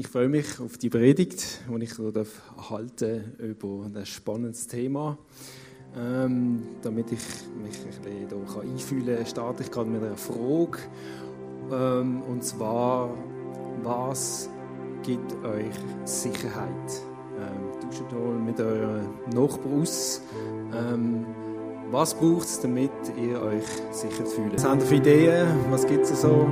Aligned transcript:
Ich 0.00 0.08
freue 0.08 0.30
mich 0.30 0.58
auf 0.60 0.78
die 0.78 0.88
Predigt, 0.88 1.60
die 1.68 1.84
ich 1.84 1.94
hier 1.94 2.24
halten 2.70 3.34
über 3.36 3.84
ein 3.84 4.06
spannendes 4.06 4.66
Thema. 4.66 5.18
Ähm, 5.94 6.62
damit 6.80 7.12
ich 7.12 7.18
mich 7.62 7.76
ein 7.84 8.02
bisschen 8.02 8.30
hier 8.30 8.62
einfühlen 8.62 9.16
kann, 9.18 9.26
starte 9.26 9.62
ich 9.62 9.70
gerade 9.70 9.90
mit 9.90 10.02
einer 10.02 10.16
Frage. 10.16 10.78
Ähm, 11.70 12.22
und 12.22 12.42
zwar, 12.42 13.10
was 13.82 14.48
gibt 15.02 15.34
euch 15.44 15.74
Sicherheit? 16.06 16.70
Ähm, 17.38 17.80
tauscht 17.82 18.10
mal 18.10 18.38
mit 18.38 18.58
eurem 18.58 19.06
Nachbarn 19.34 19.82
aus. 19.82 20.22
Ähm, 20.72 21.26
was 21.90 22.14
braucht 22.14 22.46
es, 22.46 22.58
damit 22.58 22.90
ihr 23.22 23.38
euch 23.42 23.66
sicher 23.90 24.24
fühlt? 24.24 24.54
Was 24.54 24.64
habt 24.64 24.80
ihr 24.80 24.88
für 24.88 24.94
Ideen? 24.94 25.46
Was 25.68 25.86
gibt 25.86 26.04
es 26.04 26.22
so? 26.22 26.48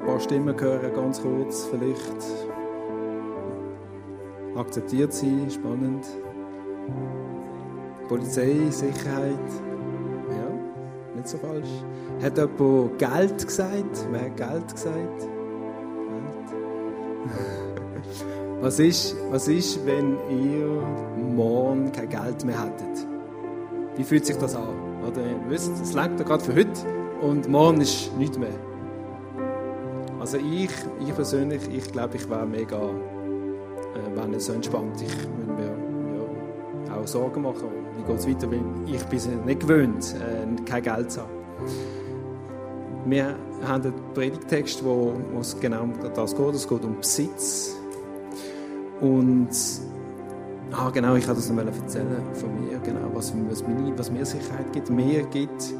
Ein 0.00 0.06
paar 0.06 0.18
Stimmen 0.18 0.58
hören, 0.58 0.94
ganz 0.94 1.20
kurz 1.20 1.66
vielleicht. 1.66 2.55
Akzeptiert 4.56 5.12
sie, 5.12 5.50
spannend. 5.50 6.06
Polizei, 8.08 8.56
Sicherheit. 8.70 9.38
Ja, 10.30 11.14
nicht 11.14 11.28
so 11.28 11.38
falsch. 11.38 11.68
Hat 12.22 12.38
jemand 12.38 12.98
Geld 12.98 13.46
gesagt? 13.46 14.06
Wer 14.10 14.20
hat 14.22 14.36
Geld 14.36 14.72
gesagt? 14.72 15.20
Geld. 15.20 15.30
Was 18.60 18.78
ist, 18.78 19.14
was 19.30 19.48
ist, 19.48 19.84
wenn 19.84 20.16
ihr 20.30 20.82
morgen 21.34 21.92
kein 21.92 22.08
Geld 22.08 22.44
mehr 22.44 22.64
hättet? 22.64 23.06
Wie 23.96 24.02
fühlt 24.02 24.24
sich 24.24 24.36
das 24.38 24.56
an? 24.56 25.02
Oder 25.06 25.20
ihr 25.20 25.38
wisst, 25.48 25.72
es 25.82 25.92
langt 25.92 26.24
gerade 26.24 26.42
für 26.42 26.54
heute 26.54 26.72
und 27.20 27.48
morgen 27.48 27.82
ist 27.82 28.16
nichts 28.16 28.38
mehr. 28.38 28.58
Also 30.18 30.38
ich, 30.38 30.70
ich 31.00 31.14
persönlich, 31.14 31.68
ich 31.70 31.92
glaube, 31.92 32.16
ich 32.16 32.28
wäre 32.30 32.46
mega, 32.46 32.90
äh, 33.96 34.16
wäre 34.16 34.28
nicht 34.28 34.42
so 34.42 34.52
entspannt. 34.52 35.02
Ich 35.02 35.16
würde 35.16 35.52
mir 35.52 36.86
ja, 36.86 36.96
auch 36.96 37.06
Sorgen 37.06 37.42
machen, 37.42 37.68
wie 37.96 38.02
geht 38.04 38.18
es 38.18 38.28
weiter, 38.28 38.48
ich 38.86 39.04
bin 39.04 39.18
es 39.18 39.28
nicht 39.44 39.60
gewöhnt, 39.60 40.14
äh, 40.14 40.62
kein 40.64 40.82
Geld 40.82 41.10
zu 41.10 41.22
haben. 41.22 41.30
Wir 43.06 43.36
haben 43.64 43.84
einen 43.84 43.94
Predigtext, 44.14 44.84
wo, 44.84 45.14
es 45.40 45.58
genau 45.60 45.84
um 45.84 45.92
das 46.14 46.36
geht. 46.36 46.54
Es 46.54 46.68
geht 46.68 46.84
um 46.84 46.96
Besitz. 46.98 47.76
Und 49.00 49.50
Ah, 50.72 50.90
genau, 50.90 51.14
ich 51.14 51.26
wollte 51.28 51.40
das 51.40 51.50
noch 51.50 51.64
erzählen 51.64 52.22
von 52.34 52.50
mir, 52.60 52.78
genau, 52.78 53.08
was, 53.14 53.32
was, 53.48 53.66
mir, 53.66 53.96
was 53.96 54.10
mir 54.10 54.26
Sicherheit 54.26 54.72
gibt. 54.72 54.90
Mir 54.90 55.22
gibt 55.22 55.72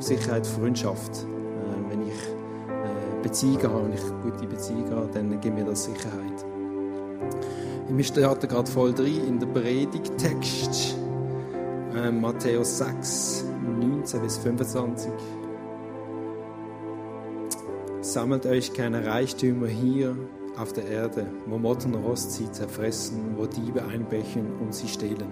Sicherheit 0.00 0.46
Freundschaft. 0.46 1.24
Äh, 1.24 1.90
wenn 1.90 2.02
ich 2.02 2.12
äh, 2.12 3.22
Beziehungen 3.22 3.62
habe, 3.62 3.84
wenn 3.84 3.94
ich 3.94 4.02
gute 4.22 4.46
Beziehungen 4.46 4.94
habe, 4.94 5.08
dann 5.14 5.40
gibt 5.40 5.56
mir 5.56 5.64
das 5.64 5.84
Sicherheit. 5.84 6.44
Wir 7.88 8.04
starten 8.04 8.48
gerade 8.48 8.70
voll 8.70 8.94
drin 8.94 9.28
in 9.28 9.38
den 9.38 9.52
Predigtext. 9.52 10.96
Äh, 11.94 12.10
Matthäus 12.10 12.78
6, 12.78 13.44
19 13.78 14.22
bis 14.22 14.38
25. 14.38 15.12
Sammelt 18.00 18.46
euch 18.46 18.72
keine 18.72 19.04
Reichtümer 19.04 19.66
hier 19.66 20.16
auf 20.56 20.72
der 20.72 20.86
Erde, 20.86 21.26
wo 21.46 21.58
Motten 21.58 21.94
Rost 21.94 22.32
sie 22.32 22.50
zerfressen, 22.50 23.36
wo 23.36 23.44
Diebe 23.44 23.84
einbrechen 23.84 24.46
und 24.60 24.74
sie 24.74 24.88
stehlen. 24.88 25.30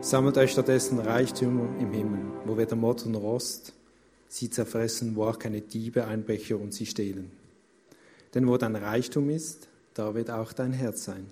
Sammelt 0.00 0.36
euch 0.36 0.50
stattdessen 0.50 0.98
Reichtümer 0.98 1.68
im 1.78 1.92
Himmel, 1.92 2.22
wo 2.44 2.56
weder 2.56 2.74
Motten 2.74 3.14
Rost 3.14 3.72
sie 4.26 4.50
zerfressen, 4.50 5.14
wo 5.14 5.24
auch 5.24 5.38
keine 5.38 5.60
Diebe 5.60 6.06
einbrechen 6.06 6.56
und 6.56 6.74
sie 6.74 6.86
stehlen. 6.86 7.30
Denn 8.34 8.48
wo 8.48 8.56
dein 8.56 8.74
Reichtum 8.74 9.30
ist, 9.30 9.69
da 9.94 10.14
wird 10.14 10.30
auch 10.30 10.52
dein 10.52 10.72
Herz 10.72 11.04
sein. 11.04 11.26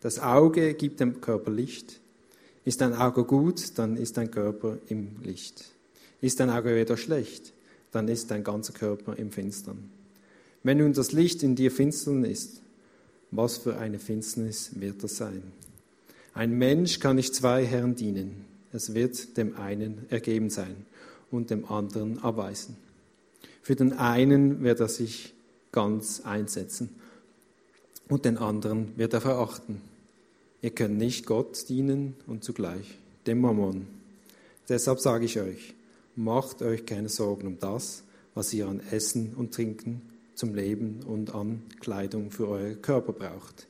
Das 0.00 0.18
Auge 0.18 0.74
gibt 0.74 1.00
dem 1.00 1.20
Körper 1.20 1.50
Licht. 1.50 2.00
Ist 2.64 2.80
dein 2.80 2.94
Auge 2.94 3.24
gut, 3.24 3.78
dann 3.78 3.96
ist 3.96 4.16
dein 4.16 4.30
Körper 4.30 4.78
im 4.88 5.16
Licht. 5.22 5.64
Ist 6.20 6.40
dein 6.40 6.50
Auge 6.50 6.76
wieder 6.76 6.96
schlecht, 6.96 7.52
dann 7.92 8.08
ist 8.08 8.30
dein 8.30 8.44
ganzer 8.44 8.72
Körper 8.72 9.16
im 9.16 9.30
Finstern. 9.30 9.90
Wenn 10.62 10.78
nun 10.78 10.92
das 10.92 11.12
Licht 11.12 11.42
in 11.42 11.54
dir 11.54 11.70
finstern 11.70 12.24
ist, 12.24 12.60
was 13.30 13.58
für 13.58 13.76
eine 13.78 13.98
Finsternis 13.98 14.70
wird 14.80 15.02
das 15.02 15.16
sein? 15.16 15.42
Ein 16.34 16.52
Mensch 16.52 17.00
kann 17.00 17.16
nicht 17.16 17.34
zwei 17.34 17.64
Herren 17.64 17.94
dienen. 17.94 18.44
Es 18.72 18.94
wird 18.94 19.36
dem 19.36 19.56
einen 19.56 20.06
ergeben 20.10 20.50
sein 20.50 20.74
und 21.30 21.50
dem 21.50 21.64
anderen 21.70 22.18
abweisen. 22.18 22.76
Für 23.62 23.74
den 23.74 23.92
einen 23.92 24.62
wird 24.62 24.80
er 24.80 24.88
sich 24.88 25.34
ganz 25.72 26.20
einsetzen 26.20 26.90
und 28.08 28.24
den 28.24 28.38
anderen 28.38 28.96
wird 28.96 29.14
er 29.14 29.20
verachten. 29.20 29.80
Ihr 30.62 30.70
könnt 30.70 30.98
nicht 30.98 31.26
Gott 31.26 31.68
dienen 31.68 32.14
und 32.26 32.44
zugleich 32.44 32.98
dem 33.26 33.40
Mammon. 33.40 33.86
Deshalb 34.68 35.00
sage 35.00 35.24
ich 35.24 35.38
euch, 35.40 35.74
macht 36.14 36.62
euch 36.62 36.86
keine 36.86 37.08
Sorgen 37.08 37.46
um 37.46 37.58
das, 37.58 38.02
was 38.34 38.52
ihr 38.52 38.66
an 38.66 38.80
Essen 38.90 39.34
und 39.34 39.54
Trinken 39.54 40.02
zum 40.34 40.54
Leben 40.54 41.02
und 41.04 41.34
an 41.34 41.62
Kleidung 41.80 42.30
für 42.30 42.48
euren 42.48 42.82
Körper 42.82 43.12
braucht. 43.12 43.66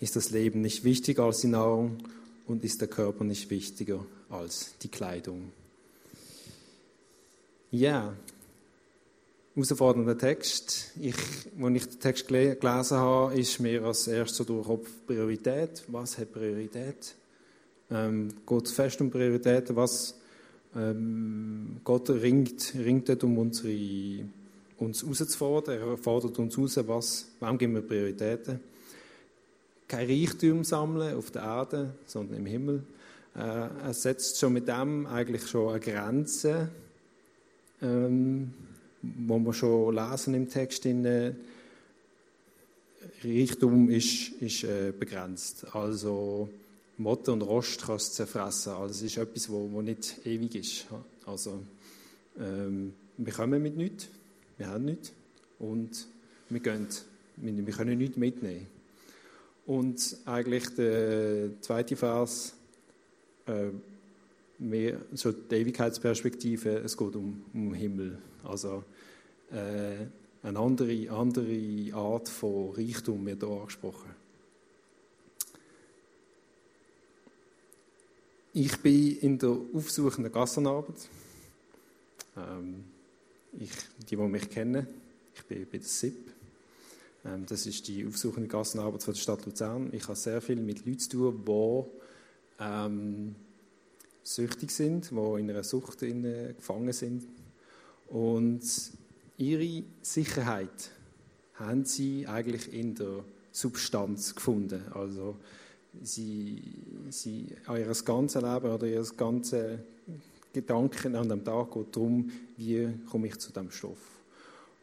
Ist 0.00 0.16
das 0.16 0.30
Leben 0.30 0.60
nicht 0.60 0.84
wichtiger 0.84 1.24
als 1.24 1.40
die 1.40 1.48
Nahrung 1.48 1.98
und 2.46 2.64
ist 2.64 2.80
der 2.80 2.88
Körper 2.88 3.24
nicht 3.24 3.50
wichtiger 3.50 4.04
als 4.28 4.74
die 4.82 4.88
Kleidung? 4.88 5.50
Ja, 7.70 8.14
herausfordernder 9.58 10.16
Text. 10.16 10.92
Ich, 11.00 11.16
als 11.60 11.74
ich 11.74 11.86
den 11.88 12.00
Text 12.00 12.28
gelesen 12.28 12.96
habe, 12.96 13.34
ist 13.38 13.58
mir 13.58 13.82
als 13.84 14.06
erstes 14.06 14.46
durch 14.46 14.66
Kopf 14.66 14.88
Priorität. 15.06 15.82
Was 15.88 16.16
hat 16.16 16.32
Priorität? 16.32 17.14
Ähm, 17.90 18.28
geht 18.46 18.68
fest 18.68 19.00
um 19.00 19.10
Prioritäten? 19.10 19.74
Was 19.74 20.14
ähm, 20.76 21.78
Gott 21.82 22.08
ringt, 22.10 22.72
ringt 22.76 23.08
dort 23.08 23.24
um 23.24 23.38
unsere 23.38 24.24
uns 24.78 25.02
herauszufordern. 25.02 25.80
Er 25.80 25.96
fordert 25.96 26.38
uns 26.38 26.56
heraus, 26.56 26.86
was, 26.86 27.26
wem 27.40 27.58
geben 27.58 27.74
wir 27.74 27.82
Prioritäten. 27.82 28.60
Kein 29.88 30.06
Reichtum 30.06 30.62
sammeln 30.62 31.16
auf 31.16 31.32
der 31.32 31.42
Erde, 31.42 31.94
sondern 32.06 32.36
im 32.38 32.46
Himmel. 32.46 32.84
Äh, 33.34 33.40
er 33.40 33.94
setzt 33.94 34.38
schon 34.38 34.52
mit 34.52 34.68
dem 34.68 35.06
eigentlich 35.06 35.48
schon 35.48 35.70
eine 35.70 35.80
Grenze, 35.80 36.68
ähm, 37.82 38.52
wo 39.02 39.38
wir 39.38 39.52
schon 39.52 39.94
lesen 39.94 40.34
im 40.34 40.48
Text. 40.48 40.86
In, 40.86 41.36
Reichtum 43.24 43.90
ist, 43.90 44.30
ist 44.40 44.64
äh, 44.64 44.92
begrenzt. 44.96 45.66
Also 45.74 46.48
Motte 46.98 47.32
und 47.32 47.42
Rost 47.42 47.84
kannst 47.86 48.10
du 48.10 48.14
zerfressen. 48.16 48.72
Also 48.72 48.90
es 48.90 49.02
ist 49.02 49.16
etwas, 49.16 49.48
wo, 49.48 49.68
wo 49.72 49.82
nicht 49.82 50.24
ewig 50.24 50.54
ist. 50.54 50.86
Also 51.26 51.62
ähm, 52.38 52.92
wir 53.16 53.32
kommen 53.32 53.62
mit 53.62 53.76
nichts 53.76 54.08
wir 54.58 54.66
haben 54.66 54.84
nichts 54.84 55.12
und 55.60 56.06
wir, 56.50 56.60
gehen, 56.60 56.88
wir 57.36 57.72
können 57.72 57.98
nichts 57.98 58.16
mitnehmen. 58.16 58.66
Und 59.66 60.16
eigentlich 60.24 60.74
der 60.74 61.50
zweite 61.60 61.94
Vers, 61.94 62.54
äh, 63.46 63.68
mehr 64.58 65.00
so 65.12 65.32
die 65.32 65.54
Ewigkeitsperspektive, 65.54 66.78
es 66.78 66.96
geht 66.96 67.14
um, 67.16 67.44
um 67.54 67.74
Himmel. 67.74 68.18
Also 68.44 68.84
äh, 69.50 70.06
eine 70.42 70.58
andere, 70.58 71.10
andere 71.10 71.94
Art 71.94 72.28
von 72.28 72.72
Reichtum 72.72 73.24
wird 73.26 73.42
hier 73.42 73.48
angesprochen. 73.48 74.10
Ich 78.52 78.76
bin 78.78 79.18
in 79.18 79.38
der 79.38 79.56
aufsuchenden 79.72 80.32
Gassenarbeit. 80.32 81.08
Ähm, 82.36 82.84
ich, 83.58 83.70
die, 83.98 84.16
die 84.16 84.16
mich 84.16 84.50
kennen, 84.50 84.86
ich 85.34 85.44
bin 85.44 85.66
bei 85.70 85.78
der 85.78 85.86
SIP. 85.86 86.32
Ähm, 87.24 87.46
das 87.46 87.66
ist 87.66 87.86
die 87.88 88.06
aufsuchende 88.06 88.48
Gassenarbeit 88.48 89.02
von 89.02 89.14
der 89.14 89.20
Stadt 89.20 89.44
Luzern. 89.46 89.90
Ich 89.92 90.04
habe 90.04 90.16
sehr 90.16 90.40
viel 90.40 90.56
mit 90.56 90.84
Leuten 90.86 90.98
zu 90.98 91.10
tun, 91.10 91.44
die 91.44 91.84
ähm, 92.60 93.34
süchtig 94.34 94.70
sind, 94.70 95.10
die 95.10 95.40
in 95.40 95.50
einer 95.50 95.64
Sucht 95.64 96.02
äh, 96.02 96.52
gefangen 96.54 96.92
sind. 96.92 97.26
Und 98.08 98.62
ihre 99.38 99.84
Sicherheit 100.02 100.90
haben 101.54 101.84
sie 101.84 102.26
eigentlich 102.26 102.72
in 102.72 102.94
der 102.94 103.24
Substanz 103.52 104.34
gefunden. 104.34 104.82
Also 104.92 105.36
sie, 106.02 106.62
sie 107.10 107.54
ihr 107.68 107.94
ganzes 108.04 108.42
Leben 108.42 108.70
oder 108.70 108.86
ihr 108.86 109.06
ganzes 109.16 109.80
Gedanken 110.52 111.16
an 111.16 111.28
dem 111.28 111.44
Tag 111.44 111.72
geht 111.72 111.96
darum, 111.96 112.30
wie 112.56 112.88
komme 113.10 113.28
ich 113.28 113.38
zu 113.38 113.52
dem 113.52 113.70
Stoff. 113.70 113.98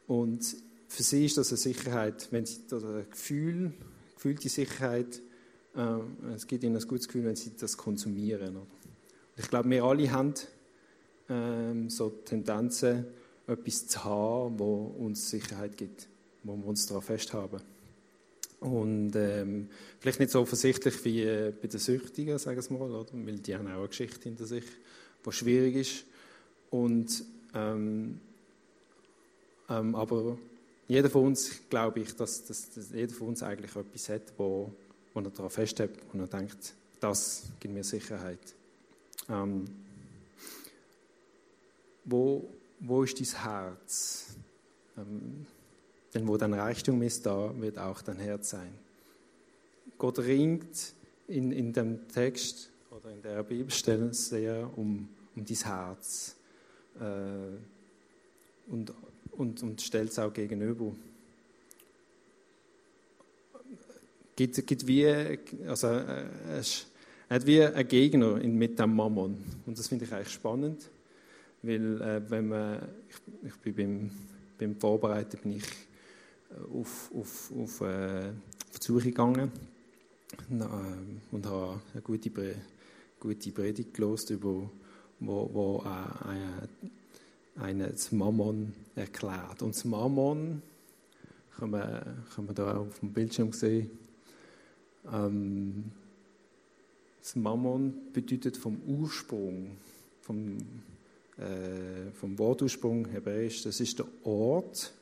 Und 0.08 0.56
für 0.88 1.04
sie 1.04 1.26
ist 1.26 1.38
das 1.38 1.50
eine 1.50 1.58
Sicherheit, 1.58 2.28
wenn 2.32 2.46
sie 2.46 2.62
das 2.68 2.84
ein 2.84 3.06
Gefühl, 3.10 3.74
gefühlte 4.16 4.50
Sicherheit, 4.50 5.22
äh, 5.76 6.34
es 6.36 6.48
gibt 6.48 6.64
ihnen 6.64 6.78
ein 6.78 6.88
gutes 6.88 7.08
Gefühl, 7.08 7.26
wenn 7.26 7.36
sie 7.36 7.52
das 7.60 7.76
konsumieren. 7.78 8.56
Oder? 8.58 8.68
Ich 9.38 9.50
glaube, 9.50 9.70
wir 9.70 9.84
alle 9.84 10.12
haben 10.12 10.34
ähm, 11.30 11.90
so 11.90 12.10
Tendenzen, 12.10 13.06
etwas 13.48 13.88
zu 13.88 14.04
haben, 14.04 14.60
wo 14.60 14.96
uns 14.98 15.30
Sicherheit 15.30 15.78
gibt, 15.78 16.08
wo 16.44 16.56
wir 16.56 16.66
uns 16.66 16.86
daran 16.88 17.04
festhaben. 17.04 17.62
Und 18.60 19.16
ähm, 19.16 19.70
vielleicht 20.00 20.20
nicht 20.20 20.32
so 20.32 20.42
offensichtlich 20.42 21.04
wie 21.06 21.22
äh, 21.24 21.52
bei 21.52 21.68
den 21.68 21.80
Süchtigen, 21.80 22.38
sagen 22.40 22.64
wir 22.70 22.78
mal, 22.78 22.92
oder? 22.92 23.12
weil 23.14 23.38
die 23.40 23.56
haben 23.56 23.68
auch 23.68 23.80
eine 23.80 23.88
Geschichte 23.88 24.24
hinter 24.24 24.46
sich, 24.46 24.64
die 25.24 25.32
schwierig 25.32 25.76
ist. 25.76 26.06
Und, 26.72 27.24
ähm, 27.54 28.20
ähm, 29.70 29.96
aber 29.96 30.38
jeder 30.88 31.10
von 31.10 31.26
uns, 31.26 31.70
glaube 31.70 32.00
ich, 32.00 32.16
dass, 32.16 32.46
dass, 32.46 32.72
dass, 32.72 32.92
jeder 32.92 33.14
von 33.14 33.30
uns 33.30 33.44
eigentlich 33.44 33.76
etwas 33.76 34.10
hat, 34.10 34.34
wo, 34.38 34.72
wo 35.14 35.20
er 35.20 35.30
daran 35.30 35.52
festhält 35.52 35.92
und 36.14 36.22
er 36.22 36.28
denkt, 36.28 36.74
das 37.00 37.44
gibt 37.60 37.74
mir 37.74 37.84
Sicherheit. 37.84 38.56
Ähm, 39.30 39.66
wo, 42.04 42.48
wo 42.80 43.04
ist 43.04 43.20
dein 43.20 43.44
Herz? 43.44 44.38
Ähm, 44.98 45.46
denn 46.14 46.28
wo 46.28 46.38
dein 46.38 46.54
Reichtum 46.54 47.02
ist, 47.02 47.26
da 47.26 47.54
wird 47.60 47.78
auch 47.78 48.02
dein 48.02 48.20
Herz 48.20 48.52
sein. 48.52 48.74
Gott 49.98 50.20
ringt 50.20 50.94
in, 51.28 51.52
in 51.52 51.74
dem 51.74 52.08
Text 52.08 52.72
oder 52.92 53.12
in 53.12 53.22
der 53.22 53.44
Bibelstelle 53.44 54.14
sehr 54.14 54.70
um, 54.78 55.10
um 55.36 55.46
dein 55.46 55.58
Herz 55.58 56.36
äh, 57.00 58.72
und, 58.72 58.94
und, 59.32 59.64
und 59.64 59.82
stellt 59.82 60.10
es 60.12 60.20
auch 60.20 60.34
gegenüber. 60.34 60.94
Gibt, 64.36 64.68
gibt 64.68 64.88
wie, 64.88 65.08
also, 65.66 65.88
äh, 65.88 66.62
es 67.28 67.36
hat 67.36 67.46
wie 67.48 67.62
ein 67.64 67.88
Gegner 67.88 68.36
mit 68.36 68.78
dem 68.78 68.96
Mammon. 68.96 69.44
Und 69.66 69.80
das 69.80 69.88
finde 69.88 70.06
ich 70.06 70.14
eigentlich 70.14 70.34
spannend, 70.34 70.90
weil 71.64 72.02
äh, 72.02 72.22
wenn 72.30 72.48
man, 72.48 72.82
ich, 73.10 73.50
ich 73.50 73.56
bin 73.58 73.76
beim, 73.76 74.12
beim 74.60 74.76
Vorbereiten 74.76 75.38
bin 75.42 75.54
ich 75.54 75.64
auf, 76.72 77.12
auf, 77.16 77.52
auf, 77.58 77.82
äh, 77.82 78.30
auf 78.72 78.80
die 78.80 78.86
Suche 78.86 79.06
gegangen 79.06 79.52
und 80.50 81.46
habe 81.46 81.82
eine 81.94 82.02
gute, 82.02 82.30
gute 83.20 83.52
Predigt 83.52 83.94
gelesen, 83.94 84.36
über, 84.36 84.70
wo, 85.20 85.50
wo 85.52 85.84
äh, 85.86 87.60
ein 87.60 87.80
das 87.80 88.12
Mammon 88.12 88.74
erklärt. 88.96 89.62
Und 89.62 89.76
das 89.76 89.86
Mammon 89.86 90.62
kann 91.58 91.70
man, 91.72 92.24
kann 92.36 92.46
man 92.46 92.56
da 92.56 92.78
auf 92.78 93.00
dem 93.00 93.14
Bildschirm 93.14 93.52
sehen. 93.52 93.90
Ähm, 95.12 95.92
das 97.26 97.36
Mammon 97.36 98.14
bedeutet 98.14 98.56
vom 98.56 98.80
Ursprung, 98.86 99.78
vom, 100.22 100.58
äh, 101.38 102.12
vom 102.14 102.38
Wortursprung 102.38 103.08
hebräisch, 103.08 103.64
das 103.64 103.80
ist 103.80 103.98
der 103.98 104.06
Ort, 104.24 104.94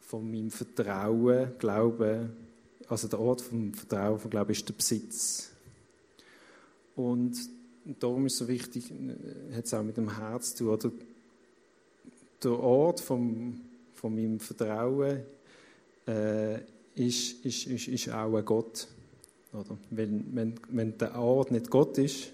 von 0.00 0.28
meinem 0.28 0.50
Vertrauen, 0.50 1.52
Glauben, 1.60 2.32
also 2.88 3.06
der 3.06 3.20
Ort 3.20 3.42
vom 3.42 3.72
Vertrauen, 3.72 4.18
von 4.18 4.28
Glauben 4.28 4.50
ist 4.50 4.68
der 4.68 4.74
Besitz. 4.74 5.52
Und 6.96 7.38
darum 8.00 8.26
ist 8.26 8.32
es 8.32 8.38
so 8.40 8.48
wichtig, 8.48 8.90
äh, 8.90 9.54
hat 9.54 9.66
es 9.66 9.74
auch 9.74 9.84
mit 9.84 9.96
dem 9.96 10.18
Herz 10.18 10.56
zu 10.56 10.64
tun, 10.64 10.74
oder? 10.74 10.90
Der 12.42 12.58
Ort 12.58 13.00
vom, 13.00 13.60
von 13.94 14.12
meinem 14.12 14.40
Vertrauen 14.40 15.20
äh, 16.08 16.56
ist, 16.96 17.44
ist, 17.44 17.68
ist, 17.68 17.86
ist 17.86 18.08
auch 18.08 18.34
ein 18.34 18.44
Gott. 18.44 18.88
Oder? 19.52 19.76
Wenn, 19.90 20.34
wenn, 20.34 20.54
wenn 20.70 20.98
der 20.98 21.18
Ort 21.18 21.50
nicht 21.50 21.70
Gott 21.70 21.98
ist, 21.98 22.30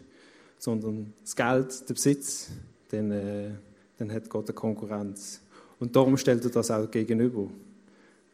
sondern 0.58 1.12
das 1.22 1.36
Geld, 1.36 1.88
der 1.88 1.94
Besitz, 1.94 2.50
dann, 2.88 3.10
äh, 3.10 3.50
dann 3.98 4.12
hat 4.12 4.28
Gott 4.28 4.48
eine 4.48 4.54
Konkurrenz. 4.54 5.40
Und 5.78 5.94
darum 5.94 6.16
stellt 6.16 6.44
er 6.44 6.50
das 6.50 6.70
auch 6.70 6.90
gegenüber. 6.90 7.48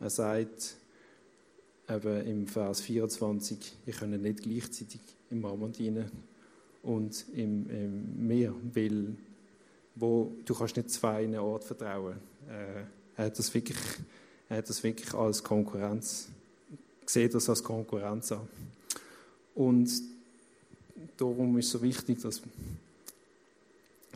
Er 0.01 0.11
sagt 0.11 0.77
eben 1.89 2.27
im 2.27 2.47
Vers 2.47 2.81
24, 2.81 3.77
ich 3.87 3.97
könne 3.97 4.19
nicht 4.19 4.43
gleichzeitig 4.43 5.01
im 5.31 5.41
Mammon 5.41 5.73
dienen 5.73 6.11
und 6.83 7.27
im, 7.35 7.69
im 7.69 8.27
Meer, 8.27 8.55
weil 8.73 9.17
wo, 9.95 10.35
du 10.45 10.55
kannst 10.55 10.77
nicht 10.77 10.91
zwei 10.91 11.25
in 11.25 11.37
Ort 11.37 11.65
vertrauen. 11.65 12.17
Äh, 12.49 12.83
er, 13.17 13.27
hat 13.27 13.39
das 13.39 13.55
wirklich, 13.55 13.79
er 14.49 14.59
hat 14.59 14.69
das 14.69 14.83
wirklich 14.83 15.15
als 15.15 15.43
Konkurrenz, 15.43 16.29
sieht 17.07 17.35
das 17.35 17.49
als 17.49 17.63
Konkurrenz 17.63 18.33
an. 18.33 18.49
Und 19.55 19.91
darum 21.17 21.59
ist 21.59 21.67
es 21.67 21.73
so 21.73 21.83
wichtig, 21.83 22.21
dass, 22.23 22.43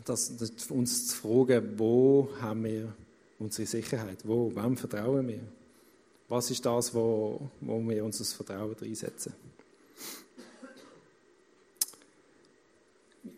dass, 0.05 0.37
dass 0.37 0.70
uns 0.70 1.08
zu 1.08 1.17
fragen, 1.17 1.79
wo 1.79 2.29
haben 2.40 2.64
wir 2.64 2.93
unsere 3.38 3.67
Sicherheit, 3.67 4.19
wo, 4.25 4.55
wem 4.55 4.76
vertrauen 4.76 5.29
wir? 5.29 5.40
Was 6.29 6.50
ist 6.50 6.64
das, 6.67 6.93
wo, 6.93 7.49
wo 7.61 7.88
wir 7.88 8.05
unser 8.05 8.25
Vertrauen 8.25 8.76
einsetzen? 8.82 9.32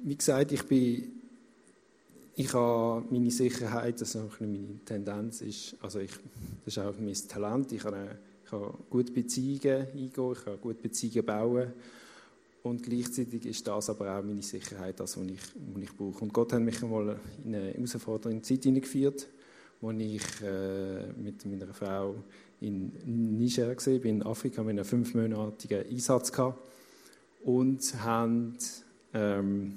Wie 0.02 0.16
gesagt, 0.16 0.52
ich 0.52 0.62
bin, 0.64 1.20
ich 2.34 2.52
habe 2.54 3.04
meine 3.10 3.30
Sicherheit, 3.30 4.00
also 4.00 4.30
meine 4.40 4.80
Tendenz 4.84 5.42
ist, 5.42 5.76
also 5.82 6.00
ich, 6.00 6.12
das 6.64 6.76
ist 6.76 6.78
auch 6.78 6.94
mein 6.98 7.14
Talent, 7.28 7.72
ich 7.72 7.82
kann, 7.82 7.94
ich 7.94 8.29
kann 8.50 8.74
gute 8.88 9.12
Beziehungen 9.12 9.86
eingehen, 9.86 10.06
ich 10.06 10.12
kann 10.44 10.60
gute 10.60 10.82
Beziehungen 10.82 11.26
bauen 11.26 11.72
und 12.62 12.82
gleichzeitig 12.82 13.46
ist 13.46 13.66
das 13.66 13.88
aber 13.88 14.18
auch 14.18 14.22
meine 14.22 14.42
Sicherheit, 14.42 15.00
das, 15.00 15.16
was 15.16 15.26
ich, 15.26 15.40
was 15.72 15.82
ich 15.82 15.96
brauche. 15.96 16.22
Und 16.24 16.32
Gott 16.32 16.52
hat 16.52 16.60
mich 16.60 16.82
einmal 16.82 17.18
in 17.44 17.54
eine 17.54 17.72
herausfordernde 17.72 18.42
Zeit 18.42 18.64
hineingeführt, 18.64 19.26
wo 19.80 19.90
ich 19.92 20.22
äh, 20.42 21.06
mit 21.16 21.44
meiner 21.46 21.72
Frau 21.72 22.16
in 22.60 22.92
Niger 23.38 23.74
gesehen, 23.74 24.02
in 24.02 24.22
Afrika 24.22 24.62
mit 24.62 24.72
einem 24.72 24.84
fünfmonatigen 24.84 25.86
Einsatz 25.86 26.30
gehabt 26.30 26.60
und 27.44 27.94
haben 28.02 28.58
ähm, 29.14 29.72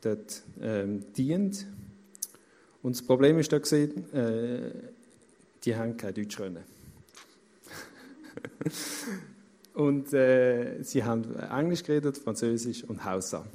dort 0.00 0.42
ähm, 0.60 1.04
dient. 1.16 1.66
Und 2.82 2.96
das 2.96 3.02
Problem 3.02 3.38
ist 3.38 3.52
da 3.52 3.58
gesehen, 3.58 4.12
äh, 4.12 4.70
die 5.64 5.76
haben 5.76 5.96
kein 5.96 6.14
Deutsch 6.14 6.36
können. 6.36 6.64
und 9.74 10.12
äh, 10.12 10.82
sie 10.82 11.04
haben 11.04 11.34
Englisch 11.36 11.82
geredet, 11.82 12.18
Französisch 12.18 12.84
und 12.84 13.04
Hausa. 13.04 13.46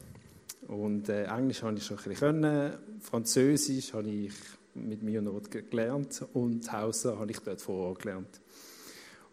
Und 0.68 1.10
äh, 1.10 1.26
Englisch 1.26 1.62
habe 1.64 1.78
ich 1.78 1.86
schon 1.86 1.98
ein 1.98 2.04
bisschen 2.04 2.20
können, 2.20 2.74
Französisch 3.02 3.94
habe 3.94 4.10
ich 4.10 4.34
mit 4.74 5.04
mir 5.04 5.22
Not 5.22 5.50
gelernt 5.52 6.26
und 6.34 6.72
Hausa 6.72 7.18
habe 7.18 7.32
ich 7.32 7.40
dort 7.40 7.62
vor 7.62 7.90
Ort 7.90 8.02
gelernt. 8.02 8.42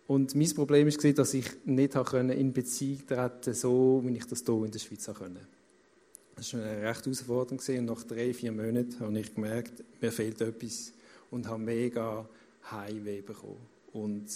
Und 0.07 0.35
mein 0.35 0.55
Problem 0.55 0.87
war, 0.87 1.13
dass 1.13 1.35
ich 1.35 1.47
nicht 1.65 1.95
in 1.95 2.53
Beziehung 2.53 3.07
treten 3.07 3.55
so 3.55 4.03
wie 4.05 4.17
ich 4.17 4.27
das 4.27 4.45
hier 4.45 4.65
in 4.65 4.71
der 4.71 4.79
Schweiz 4.79 5.07
konnte. 5.07 5.41
Das 6.37 6.53
war 6.55 6.63
eine 6.63 6.83
recht 6.83 7.05
herausfordernd. 7.05 7.69
Und 7.69 7.85
nach 7.85 8.03
drei, 8.03 8.35
vier 8.35 8.53
Monaten 8.53 9.01
habe 9.01 9.19
ich 9.19 9.35
gemerkt, 9.35 9.85
mir 10.01 10.13
fehlt 10.13 10.41
etwas 10.41 10.93
und 11.31 11.49
habe 11.49 11.63
mega 11.63 12.29
Heimweh 12.71 13.21
bekommen. 13.21 13.67
Und 13.93 14.29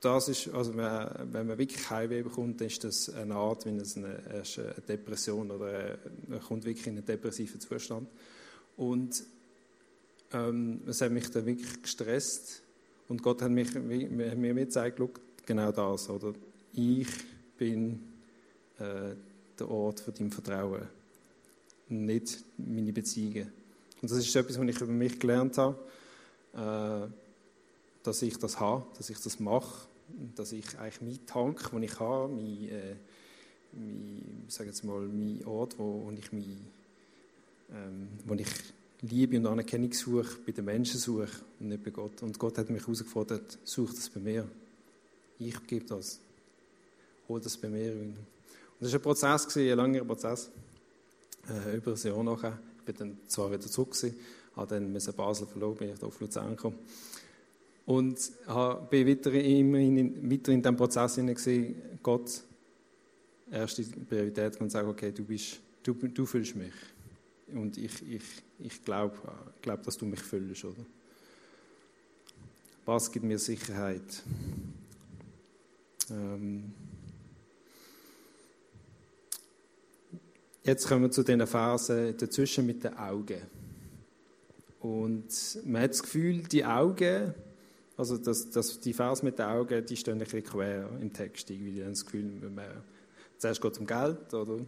das 0.00 0.28
ist, 0.28 0.48
also 0.48 0.76
wenn 0.76 1.46
man 1.46 1.58
wirklich 1.58 1.88
Heimweh 1.88 2.22
bekommt, 2.22 2.60
dann 2.60 2.68
ist 2.68 2.84
das 2.84 3.08
eine 3.08 3.34
Art, 3.34 3.64
wie 3.64 3.70
eine, 3.70 3.82
eine 3.82 4.74
Depression 4.86 5.50
oder 5.50 5.98
man 6.28 6.40
kommt 6.40 6.64
wirklich 6.64 6.86
in 6.86 6.98
einen 6.98 7.06
depressiven 7.06 7.60
Zustand. 7.60 8.08
Und 8.76 9.22
ähm, 10.32 10.80
es 10.86 11.00
hat 11.00 11.10
mich 11.10 11.30
dann 11.30 11.46
wirklich 11.46 11.82
gestresst 11.82 12.62
und 13.08 13.22
Gott 13.22 13.40
hat 13.42 13.50
mich, 13.50 13.74
mir 13.74 14.54
gezeigt, 14.54 15.00
genau 15.46 15.72
das, 15.72 16.08
oder? 16.10 16.34
Ich 16.72 17.08
bin 17.56 18.00
äh, 18.78 19.14
der 19.58 19.68
Ort 19.68 20.00
für 20.00 20.12
dein 20.12 20.30
Vertrauen, 20.30 20.82
nicht 21.88 22.44
meine 22.58 22.92
Beziehungen. 22.92 23.52
Und 24.02 24.10
das 24.10 24.18
ist 24.18 24.34
etwas, 24.34 24.58
was 24.58 24.68
ich 24.68 24.80
über 24.80 24.92
mich 24.92 25.18
gelernt 25.18 25.56
habe, 25.56 25.78
äh, 26.54 27.08
dass 28.02 28.22
ich 28.22 28.38
das 28.38 28.60
habe, 28.60 28.84
dass 28.96 29.10
ich 29.10 29.18
das 29.20 29.40
mache, 29.40 29.88
dass 30.36 30.52
ich 30.52 30.78
eigentlich 30.78 31.00
meinen 31.00 31.26
Tank, 31.26 31.70
den 31.70 31.82
ich 31.82 31.98
habe, 31.98 32.28
mein, 32.28 32.68
äh, 32.68 32.96
mein, 33.72 34.44
sag 34.48 34.66
jetzt 34.66 34.84
mal, 34.84 35.00
mein 35.00 35.44
Ort, 35.46 35.78
wo, 35.78 36.04
wo 36.04 36.10
ich 36.10 36.32
mich, 36.32 36.46
ähm, 37.70 38.08
wo 38.26 38.34
ich 38.34 38.48
Liebe 39.02 39.36
und 39.36 39.46
Anerkennung 39.46 39.92
suche, 39.92 40.38
bei 40.46 40.52
den 40.52 40.64
Menschen 40.64 40.98
suche 40.98 41.28
und 41.60 41.68
nicht 41.68 41.82
bei 41.82 41.90
Gott. 41.90 42.22
Und 42.22 42.38
Gott 42.38 42.56
hat 42.58 42.70
mich 42.70 42.82
herausgefordert, 42.82 43.58
such 43.64 43.92
das 43.92 44.08
bei 44.08 44.20
mir. 44.20 44.48
Ich 45.38 45.66
gebe 45.66 45.84
das. 45.84 46.20
Hol 47.28 47.40
das 47.40 47.56
bei 47.56 47.68
mir. 47.68 47.92
Und 47.92 48.16
das 48.80 48.92
war 48.92 48.98
ein 48.98 49.02
Prozess, 49.02 49.56
ein 49.56 49.76
langer 49.76 50.04
Prozess. 50.04 50.50
Äh, 51.48 51.76
über 51.76 51.92
ein 51.92 51.98
Jahr 51.98 52.22
nachher. 52.22 52.58
Ich 52.78 52.84
bin 52.84 52.96
dann 52.96 53.18
zwar 53.26 53.50
wieder 53.50 53.60
zurück, 53.60 53.92
gewesen, 53.92 54.16
habe 54.56 54.74
dann 54.74 54.92
müssen 54.92 55.14
Basel 55.14 55.46
verloren, 55.46 55.76
bin 55.76 55.90
ich 55.90 56.02
auf 56.02 56.20
Luzern 56.20 56.56
gekommen. 56.56 56.78
Und 57.86 58.18
bin 58.90 59.08
immer 59.08 59.78
in, 59.78 60.30
weiter 60.30 60.52
in 60.52 60.62
diesem 60.62 60.76
Prozess 60.76 61.16
gesehen, 61.16 61.76
Gott, 62.02 62.42
erste 63.50 63.82
Priorität, 63.82 64.60
und 64.60 64.70
sagen, 64.70 64.88
okay, 64.88 65.12
du, 65.12 65.24
bist, 65.24 65.60
du, 65.82 65.92
du 65.92 66.24
fühlst 66.24 66.56
mich. 66.56 66.72
Und 67.52 67.76
ich, 67.76 68.02
ich, 68.10 68.22
ich 68.58 68.84
glaube, 68.84 69.16
glaub, 69.60 69.82
dass 69.82 69.98
du 69.98 70.06
mich 70.06 70.20
füllst, 70.20 70.64
oder? 70.64 70.84
Was 72.86 73.10
gibt 73.10 73.24
mir 73.24 73.38
Sicherheit? 73.38 74.22
Ähm 76.10 76.72
Jetzt 80.66 80.88
kommen 80.88 81.02
wir 81.02 81.10
zu 81.10 81.22
den 81.22 81.46
Phasen 81.46 82.16
dazwischen 82.16 82.64
mit 82.64 82.82
den 82.84 82.96
Augen. 82.96 83.42
Und 84.84 85.60
man 85.64 85.80
hat 85.80 85.92
das 85.92 86.02
Gefühl, 86.02 86.42
die 86.42 86.62
Augen, 86.62 87.32
also 87.96 88.18
das, 88.18 88.50
das, 88.50 88.80
die 88.80 88.92
Phase 88.92 89.24
mit 89.24 89.38
den 89.38 89.46
Augen, 89.46 89.86
die 89.86 89.96
stehen 89.96 90.12
ein 90.12 90.18
bisschen 90.18 90.44
quer 90.44 90.90
im 91.00 91.10
Text. 91.10 91.48
Irgendwie 91.48 91.82
haben 91.82 91.92
das 91.92 92.04
Gefühl, 92.04 92.24
man, 92.54 92.66
zuerst 93.38 93.62
geht 93.62 93.72
es 93.72 93.78
um 93.78 93.86
Geld, 93.86 94.34
oder? 94.34 94.58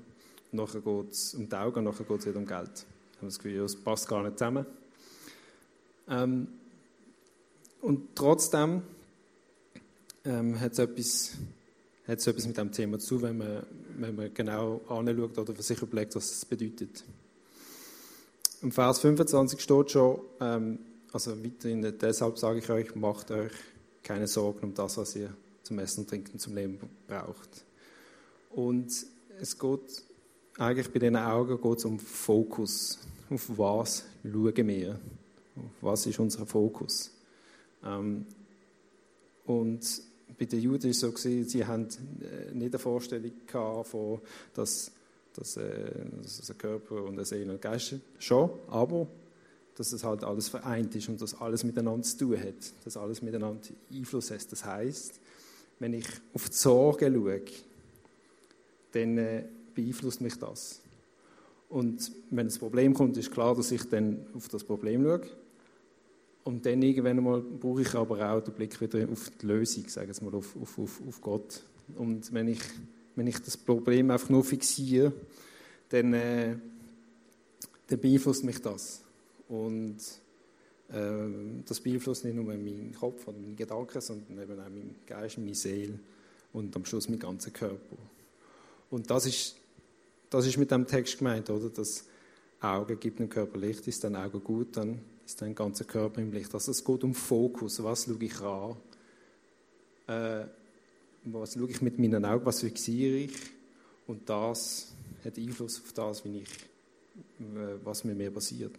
Nachher 0.52 0.80
geht 0.80 1.12
es 1.12 1.34
um 1.34 1.46
die 1.46 1.54
Augen, 1.54 1.84
nachher 1.84 2.06
geht 2.06 2.20
es 2.20 2.26
wieder 2.26 2.38
um 2.38 2.46
Geld. 2.46 2.86
Ich 3.10 3.16
habe 3.18 3.26
das 3.26 3.38
Gefühl, 3.38 3.58
das 3.58 3.76
passt 3.76 4.08
gar 4.08 4.22
nicht 4.22 4.38
zusammen. 4.38 4.64
Ähm, 6.08 6.48
und 7.82 8.16
trotzdem 8.16 8.84
ähm, 10.24 10.58
hat 10.58 10.72
es 10.72 10.78
etwas 10.78 11.32
hat 12.08 12.20
es 12.20 12.26
etwas 12.26 12.46
mit 12.46 12.56
dem 12.56 12.72
Thema 12.72 12.98
zu, 12.98 13.20
wenn 13.20 13.36
man, 13.36 13.66
wenn 13.98 14.16
man 14.16 14.32
genau 14.32 14.80
anschaut 14.88 15.36
oder 15.36 15.62
sich 15.62 15.82
überlegt, 15.82 16.14
was 16.14 16.30
es 16.30 16.44
bedeutet. 16.46 17.04
Im 18.62 18.72
Vers 18.72 19.00
25 19.00 19.60
steht 19.60 19.90
schon, 19.90 20.20
ähm, 20.40 20.78
also 21.12 21.42
weiterhin, 21.44 21.94
deshalb 22.00 22.38
sage 22.38 22.60
ich 22.60 22.70
euch, 22.70 22.94
macht 22.94 23.30
euch 23.30 23.52
keine 24.02 24.26
Sorgen 24.26 24.60
um 24.68 24.74
das, 24.74 24.96
was 24.96 25.14
ihr 25.16 25.34
zum 25.62 25.78
Essen 25.78 26.00
und 26.00 26.10
Trinken 26.10 26.38
zum 26.38 26.54
Leben 26.54 26.78
braucht. 27.06 27.64
Und 28.50 28.90
es 29.38 29.58
geht 29.58 30.02
eigentlich 30.58 30.90
bei 30.90 30.98
diesen 30.98 31.16
Augen 31.16 31.60
geht 31.60 31.78
es 31.78 31.84
um 31.84 31.98
Fokus. 31.98 32.98
Auf 33.28 33.58
was 33.58 34.04
schauen 34.22 34.68
wir? 34.68 34.98
Auf 35.56 35.82
was 35.82 36.06
ist 36.06 36.18
unser 36.18 36.46
Fokus? 36.46 37.10
Ähm, 37.84 38.24
und 39.44 40.02
bei 40.38 40.44
den 40.44 40.60
Juden 40.60 40.84
war 40.84 40.90
es 40.90 41.00
so, 41.00 41.14
sie 41.16 41.64
haben 41.64 41.88
äh, 42.20 42.54
nicht 42.54 42.74
eine 42.74 42.78
Vorstellung 42.78 43.32
von, 43.84 44.20
dass, 44.54 44.90
dass, 45.36 45.56
äh, 45.56 45.90
dass 46.22 46.50
ein 46.50 46.58
Körper 46.58 47.04
und 47.04 47.14
eine 47.14 47.24
Seele 47.24 47.52
und 47.52 47.62
Geist 47.62 47.94
schon, 48.18 48.50
aber 48.68 49.06
dass 49.76 49.92
es 49.92 50.02
halt 50.04 50.24
alles 50.24 50.48
vereint 50.48 50.94
ist 50.94 51.08
und 51.08 51.20
dass 51.20 51.38
alles 51.40 51.62
miteinander 51.62 52.02
zu 52.02 52.16
tun 52.16 52.40
hat, 52.40 52.72
dass 52.84 52.96
alles 52.96 53.20
miteinander 53.20 53.60
Einfluss 53.92 54.30
hat. 54.30 54.50
Das 54.50 54.64
heißt, 54.64 55.20
wenn 55.78 55.92
ich 55.92 56.06
auf 56.32 56.48
die 56.48 56.56
Sorge 56.56 57.12
schaue, 57.12 57.42
dann 58.92 59.18
äh, 59.18 59.44
beeinflusst 59.74 60.20
mich 60.20 60.38
das. 60.38 60.80
Und 61.68 62.10
wenn 62.30 62.46
ein 62.46 62.58
Problem 62.58 62.94
kommt, 62.94 63.16
ist 63.16 63.30
klar, 63.30 63.54
dass 63.54 63.70
ich 63.70 63.84
dann 63.88 64.24
auf 64.34 64.48
das 64.48 64.64
Problem 64.64 65.02
schaue 65.02 65.28
und 66.44 66.64
dann 66.64 66.80
irgendwann 66.80 67.18
einmal 67.18 67.40
brauche 67.40 67.82
ich 67.82 67.92
aber 67.94 68.32
auch 68.32 68.40
den 68.40 68.54
Blick 68.54 68.80
wieder 68.80 69.08
auf 69.10 69.30
die 69.42 69.46
Lösung, 69.46 69.88
sagen 69.88 70.12
wir 70.14 70.30
mal, 70.30 70.38
auf, 70.38 70.56
auf, 70.56 71.00
auf 71.06 71.20
Gott. 71.20 71.62
Und 71.96 72.32
wenn 72.32 72.46
ich, 72.46 72.60
wenn 73.16 73.26
ich 73.26 73.38
das 73.40 73.56
Problem 73.56 74.10
einfach 74.10 74.28
nur 74.28 74.44
fixiere, 74.44 75.12
dann, 75.88 76.12
äh, 76.12 76.56
dann 77.88 78.00
beeinflusst 78.00 78.44
mich 78.44 78.60
das. 78.60 79.02
Und 79.48 79.96
äh, 80.90 81.62
das 81.66 81.80
beeinflusst 81.80 82.24
nicht 82.24 82.34
nur 82.34 82.44
meinen 82.44 82.94
Kopf 82.94 83.26
und 83.26 83.40
meine 83.40 83.54
Gedanken, 83.54 84.00
sondern 84.00 84.40
eben 84.40 84.60
auch 84.60 84.68
meinen 84.68 84.96
Geist, 85.06 85.38
meine 85.38 85.54
Seele 85.54 85.98
und 86.52 86.74
am 86.76 86.84
Schluss 86.84 87.08
meinen 87.08 87.18
ganzen 87.18 87.52
Körper. 87.52 87.96
Und 88.90 89.10
das 89.10 89.26
ist, 89.26 89.56
das 90.30 90.46
ist 90.46 90.58
mit 90.58 90.70
dem 90.70 90.86
Text 90.86 91.18
gemeint, 91.18 91.50
oder? 91.50 91.70
Dass 91.70 92.04
Augen 92.60 92.98
gibt 93.00 93.18
dem 93.18 93.28
Körper 93.28 93.58
Licht, 93.58 93.86
ist 93.88 94.04
dein 94.04 94.16
Auge 94.16 94.40
gut, 94.40 94.76
dann 94.76 95.00
ist 95.24 95.40
dein 95.42 95.54
ganzer 95.54 95.84
Körper 95.84 96.20
im 96.20 96.32
Licht. 96.32 96.52
Also 96.54 96.70
es 96.70 96.84
geht 96.84 97.04
um 97.04 97.14
Fokus. 97.14 97.82
Was 97.82 98.04
schaue 98.04 98.16
ich 98.20 98.40
an? 98.40 98.76
Äh, 100.06 100.46
was 101.32 101.54
schaue 101.54 101.70
ich 101.70 101.82
mit 101.82 101.98
meinen 101.98 102.24
Augen? 102.24 102.46
Was 102.46 102.60
fixiere 102.60 103.16
ich? 103.16 103.36
Und 104.06 104.28
das 104.28 104.94
hat 105.24 105.38
Einfluss 105.38 105.80
auf 105.80 105.92
das, 105.92 106.24
wie 106.24 106.38
ich, 106.38 106.48
äh, 107.40 107.78
was 107.84 108.04
mit 108.04 108.16
mir 108.16 108.30
passiert. 108.30 108.76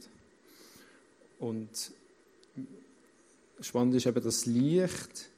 Und 1.40 1.92
spannend 3.60 3.96
ist 3.96 4.06
eben 4.06 4.24
das 4.24 4.46
Licht. 4.46 5.30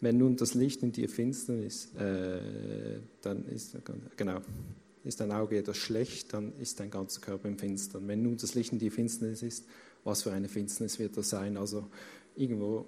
Wenn 0.00 0.18
nun 0.18 0.36
das 0.36 0.54
Licht 0.54 0.82
in 0.82 0.92
dir 0.92 1.08
Finsternis, 1.08 1.94
äh, 1.94 3.00
dann 3.22 3.46
ist 3.48 3.76
genau 4.16 4.40
ist 5.04 5.20
dein 5.20 5.32
Auge 5.32 5.58
etwas 5.58 5.76
schlecht, 5.76 6.32
dann 6.32 6.54
ist 6.58 6.80
dein 6.80 6.90
ganzer 6.90 7.20
Körper 7.20 7.46
im 7.46 7.58
Finstern. 7.58 8.08
Wenn 8.08 8.22
nun 8.22 8.38
das 8.38 8.54
Licht 8.54 8.72
in 8.72 8.78
dir 8.78 8.90
Finsternis 8.90 9.42
ist, 9.42 9.64
was 10.02 10.22
für 10.22 10.32
eine 10.32 10.48
Finsternis 10.48 10.98
wird 10.98 11.16
das 11.16 11.28
sein? 11.28 11.58
Also 11.58 11.86
irgendwo 12.36 12.86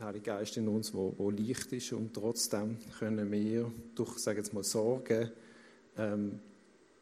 Heilige 0.00 0.24
Geist 0.24 0.56
in 0.56 0.68
uns, 0.68 0.92
wo, 0.92 1.14
wo 1.16 1.30
Licht 1.30 1.72
ist 1.72 1.92
und 1.92 2.12
trotzdem 2.12 2.78
können 2.98 3.30
wir 3.30 3.70
durch, 3.94 4.18
sage 4.18 4.38
jetzt 4.38 4.52
mal, 4.52 4.64
Sorge 4.64 5.32
ähm, 5.96 6.40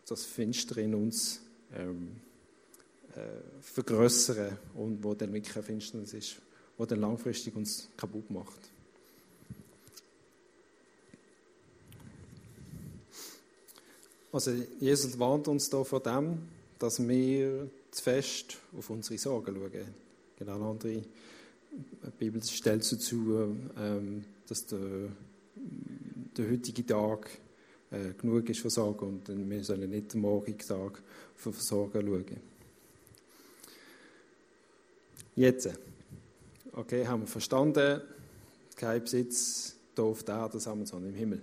das 0.06 0.24
Finstere 0.24 0.82
in 0.82 0.94
uns 0.94 1.40
ähm, 1.74 2.16
äh, 3.14 3.62
vergrößern 3.62 4.58
und 4.74 5.02
wo 5.02 5.14
dann 5.14 5.32
wirklich 5.32 5.54
eine 5.56 5.62
Finsternis 5.62 6.12
ist, 6.12 6.36
wo 6.76 6.84
dann 6.84 7.00
langfristig 7.00 7.56
uns 7.56 7.88
kaputt 7.96 8.30
macht. 8.30 8.70
Also 14.32 14.52
Jesus 14.80 15.18
warnt 15.18 15.46
uns 15.48 15.68
da 15.68 15.84
vor 15.84 16.00
dem, 16.00 16.38
dass 16.78 17.06
wir 17.06 17.68
zu 17.90 18.02
fest 18.02 18.58
auf 18.76 18.88
unsere 18.88 19.18
Sorgen 19.18 19.54
schauen. 19.54 19.94
Genau 20.38 20.70
andere 20.70 21.02
Bibelstelle 22.18 22.78
dazu, 22.78 23.56
ähm, 23.78 24.24
dass 24.46 24.66
der, 24.66 25.08
der 26.36 26.50
heutige 26.50 26.84
Tag 26.86 27.30
äh, 27.90 28.12
genug 28.16 28.48
ist 28.48 28.60
für 28.60 28.70
Sorgen 28.70 29.06
und 29.06 29.50
wir 29.50 29.64
sollen 29.64 29.90
nicht 29.90 30.14
den 30.14 30.20
morgigen 30.20 30.58
Tag 30.58 31.02
für 31.36 31.52
Sorgen 31.52 32.06
schauen. 32.06 32.40
Jetzt, 35.34 35.70
okay, 36.72 37.06
haben 37.06 37.22
wir 37.22 37.26
verstanden, 37.26 38.02
kein 38.76 39.02
Besitz 39.02 39.76
hier 39.94 40.04
auf 40.04 40.22
der 40.24 40.36
Erde, 40.36 40.60
sondern 40.60 41.06
im 41.06 41.14
Himmel. 41.14 41.42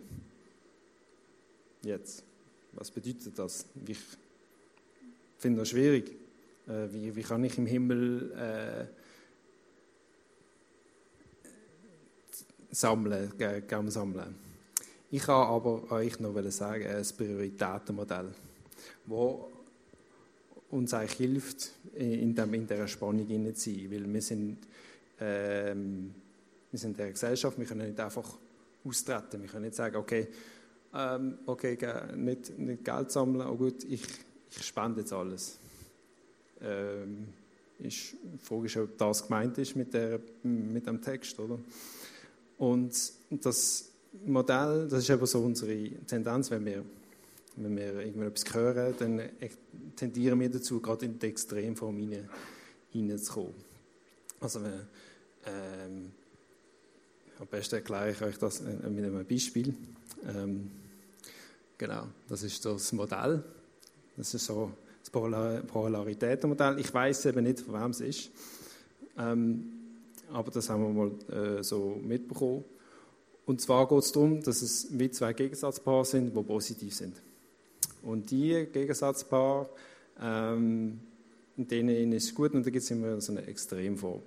Jetzt, 1.81 2.23
was 2.73 2.91
bedeutet 2.91 3.37
das? 3.37 3.65
Ich 3.87 3.97
finde 5.37 5.59
das 5.59 5.69
schwierig. 5.69 6.11
Äh, 6.67 6.91
wie, 6.91 7.15
wie 7.15 7.21
kann 7.23 7.43
ich 7.43 7.57
im 7.57 7.65
Himmel 7.65 8.31
äh, 8.33 8.98
sammeln, 12.71 13.31
gerne 13.37 13.91
sammeln? 13.91 14.35
Ich 15.11 15.23
kann 15.23 15.47
aber 15.47 15.91
euch 15.91 16.19
noch 16.19 16.35
sagen, 16.51 16.85
ein 16.85 17.05
Prioritätenmodell, 17.17 18.29
das 19.05 19.35
uns 20.69 20.93
eigentlich 20.93 21.17
hilft, 21.17 21.71
in, 21.95 22.35
dieser 22.35 22.87
Spannung 22.87 23.27
zu 23.55 23.71
sein. 23.71 23.91
Weil 23.91 24.13
wir 24.13 24.21
sind, 24.21 24.57
ähm, 25.19 26.13
wir 26.69 26.79
sind 26.79 26.91
in 26.91 26.97
der 26.97 27.11
Gesellschaft, 27.11 27.57
wir 27.57 27.65
können 27.65 27.87
nicht 27.87 27.99
einfach 27.99 28.37
austreten. 28.85 29.41
Wir 29.41 29.49
können 29.49 29.65
nicht 29.65 29.75
sagen, 29.75 29.95
okay, 29.95 30.27
ähm, 30.93 31.39
okay 31.47 31.77
nicht, 32.15 32.57
nicht 32.59 32.85
Geld 32.85 33.11
sammeln, 33.11 33.47
oh 33.47 33.55
gut, 33.55 33.83
ich, 33.85 34.03
ich 34.51 34.63
spende 34.63 35.01
jetzt 35.01 35.13
alles 35.13 35.59
ähm, 36.61 37.27
ist, 37.79 38.13
die 38.23 38.37
Frage 38.37 38.65
ist, 38.65 38.77
ob 38.77 38.97
das 38.97 39.23
gemeint 39.23 39.57
ist 39.57 39.75
mit, 39.75 39.93
der, 39.93 40.19
mit 40.43 40.85
dem 40.85 41.01
Text. 41.01 41.39
Oder? 41.39 41.59
Und 42.59 42.93
das 43.29 43.89
Modell, 44.25 44.87
das 44.89 44.99
ist 44.99 45.09
eben 45.09 45.25
so 45.25 45.39
unsere 45.39 45.89
Tendenz, 46.05 46.51
wenn 46.51 46.65
wir, 46.65 46.83
wenn 47.55 47.75
wir 47.75 48.01
irgendetwas 48.01 48.53
hören, 48.53 48.93
dann 48.99 49.21
tendieren 49.95 50.39
wir 50.39 50.49
dazu, 50.49 50.81
gerade 50.81 51.05
in 51.05 51.17
die 51.17 51.27
Extremform 51.27 51.97
hineinzukommen. 52.91 53.53
Also, 54.41 54.59
ähm, 54.59 56.11
am 57.39 57.47
besten 57.47 57.75
erkläre 57.75 58.11
ich 58.11 58.21
euch 58.21 58.37
das 58.37 58.61
mit 58.61 58.83
einem 58.83 59.25
Beispiel. 59.25 59.73
Ähm, 60.27 60.69
genau, 61.77 62.07
das 62.27 62.43
ist 62.43 62.65
das 62.65 62.91
Modell. 62.91 63.41
Das 64.17 64.33
ist 64.33 64.45
so 64.45 64.73
das 64.99 65.09
Polaritätenmodell. 65.09 66.77
Ich 66.79 66.93
weiß 66.93 67.25
eben 67.27 67.43
nicht, 67.43 67.61
von 67.61 67.81
wem 67.81 67.91
es 67.91 68.01
ist. 68.01 68.31
Ähm, 69.17 69.78
aber 70.31 70.51
das 70.51 70.69
haben 70.69 70.83
wir 70.83 71.05
mal 71.05 71.57
äh, 71.59 71.63
so 71.63 71.99
mitbekommen. 72.01 72.63
Und 73.45 73.61
zwar 73.61 73.87
geht 73.87 73.99
es 73.99 74.11
darum, 74.11 74.41
dass 74.43 74.61
es 74.61 74.87
wie 74.91 75.09
zwei 75.09 75.33
Gegensatzpaare 75.33 76.05
sind, 76.05 76.35
die 76.35 76.43
positiv 76.43 76.93
sind. 76.93 77.15
Und 78.03 78.29
die 78.29 78.67
Gegensatzpaare, 78.71 79.69
ähm, 80.21 80.99
in 81.57 81.67
denen 81.67 82.13
ist 82.13 82.25
es 82.25 82.35
gut 82.35 82.53
und 82.53 82.65
da 82.65 82.69
gibt 82.69 82.83
es 82.83 82.91
immer 82.91 83.19
so 83.19 83.31
eine 83.31 83.45
Extremform. 83.47 84.21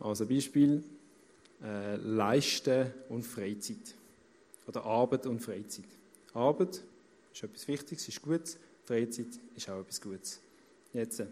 Also 0.00 0.26
Beispiel, 0.26 0.82
äh, 1.62 1.96
Leisten 1.96 2.86
und 3.08 3.22
Freizeit. 3.22 3.94
Oder 4.66 4.84
Arbeit 4.84 5.26
und 5.26 5.40
Freizeit. 5.40 5.84
Arbeit 6.34 6.80
ist 7.32 7.42
etwas 7.42 7.68
Wichtiges, 7.68 8.08
ist 8.08 8.22
gut. 8.22 8.42
Freizeit 8.84 9.26
ist 9.54 9.68
auch 9.68 9.80
etwas 9.80 10.00
Gutes. 10.00 10.40
Jetzt, 10.92 11.22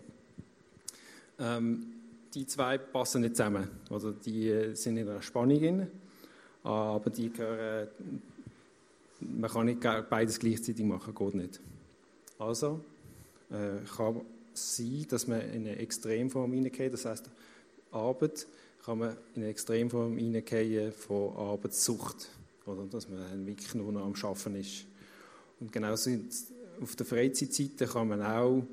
ähm, 1.38 1.99
die 2.34 2.46
zwei 2.46 2.78
passen 2.78 3.22
nicht 3.22 3.36
zusammen. 3.36 3.68
Oder 3.90 4.12
die 4.12 4.74
sind 4.74 4.96
in 4.96 5.08
einer 5.08 5.22
Spannung 5.22 5.58
drin, 5.58 5.86
aber 6.62 7.10
die 7.10 7.30
gehören, 7.30 7.88
man 9.20 9.50
kann 9.50 9.66
nicht 9.66 9.80
beides 9.80 10.38
gleichzeitig 10.38 10.84
machen, 10.84 11.14
geht 11.14 11.34
nicht. 11.34 11.60
Also 12.38 12.80
äh, 13.50 13.84
kann 13.96 14.22
sein, 14.54 15.06
dass 15.08 15.26
man 15.26 15.40
in 15.40 15.66
eine 15.66 15.76
Extremform 15.76 16.52
hineingeht, 16.52 16.92
das 16.92 17.04
heißt 17.04 17.30
Arbeit 17.92 18.46
kann 18.84 18.98
man 18.98 19.16
in 19.34 19.42
eine 19.42 19.50
Extremform 19.50 20.16
hineingehen 20.16 20.92
von 20.92 21.36
Arbeitssucht, 21.36 22.28
oder 22.64 22.86
dass 22.86 23.08
man 23.08 23.46
wirklich 23.46 23.74
nur 23.74 23.92
noch 23.92 24.04
am 24.04 24.14
Schaffen 24.14 24.54
ist. 24.54 24.86
Und 25.58 25.70
genauso 25.72 26.10
auf 26.80 26.96
der 26.96 27.04
Freizeitseite 27.04 27.86
kann 27.86 28.08
man 28.08 28.22
auch 28.22 28.64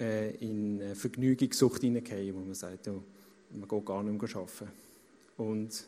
äh, 0.00 0.30
in 0.36 0.94
Vergnügungssucht 0.94 1.80
hineingehen, 1.80 2.34
wo 2.34 2.40
man 2.40 2.54
sagt, 2.54 2.86
ja, 2.86 2.94
man 3.52 3.68
geht 3.68 3.86
gar 3.86 4.02
nicht 4.02 4.20
mehr 4.20 4.36
arbeiten. 4.36 4.68
Und, 5.36 5.84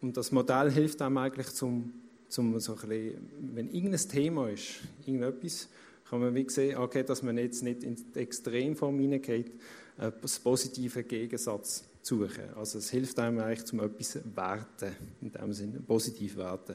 und 0.00 0.16
das 0.16 0.32
Modell 0.32 0.70
hilft 0.70 1.02
einem 1.02 1.18
eigentlich, 1.18 1.48
zum, 1.48 1.92
zum 2.28 2.58
so 2.60 2.74
ein 2.74 2.88
bisschen, 2.88 3.30
wenn 3.54 3.70
irgendein 3.70 4.08
Thema 4.08 4.48
ist, 4.48 4.80
irgendetwas, 5.06 5.68
kann 6.08 6.20
man 6.20 6.34
wie 6.34 6.48
sehen, 6.48 6.76
okay, 6.76 7.04
dass 7.04 7.22
man 7.22 7.38
jetzt 7.38 7.62
nicht 7.62 7.84
in 7.84 7.94
die 7.94 8.18
Extremform 8.18 8.98
hineingeht, 8.98 9.52
äh, 9.98 10.10
das 10.20 10.38
positive 10.38 11.04
Gegensatz 11.04 11.84
zu 12.02 12.26
suchen. 12.26 12.54
Also 12.56 12.78
es 12.78 12.90
hilft 12.90 13.18
einem 13.18 13.38
eigentlich, 13.38 13.64
zum 13.64 13.80
etwas 13.80 14.18
werten, 14.34 14.96
in 15.20 15.32
dem 15.32 15.52
Sinne, 15.52 15.80
positiv 15.80 16.36
werten. 16.36 16.74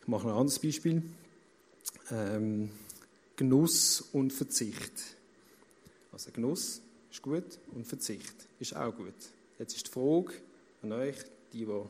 Ich 0.00 0.08
mache 0.08 0.28
ein 0.28 0.34
anderes 0.34 0.58
Beispiel. 0.58 1.02
Ähm, 2.10 2.70
Genuss 3.36 4.00
und 4.12 4.32
Verzicht. 4.32 4.92
Also 6.12 6.30
Genuss 6.30 6.80
ist 7.10 7.22
gut 7.22 7.58
und 7.74 7.86
Verzicht 7.86 8.34
ist 8.60 8.76
auch 8.76 8.94
gut. 8.94 9.14
Jetzt 9.58 9.76
ist 9.76 9.86
die 9.86 9.90
Frage 9.90 10.32
an 10.82 10.92
euch, 10.92 11.16
die, 11.52 11.66
die 11.66 11.82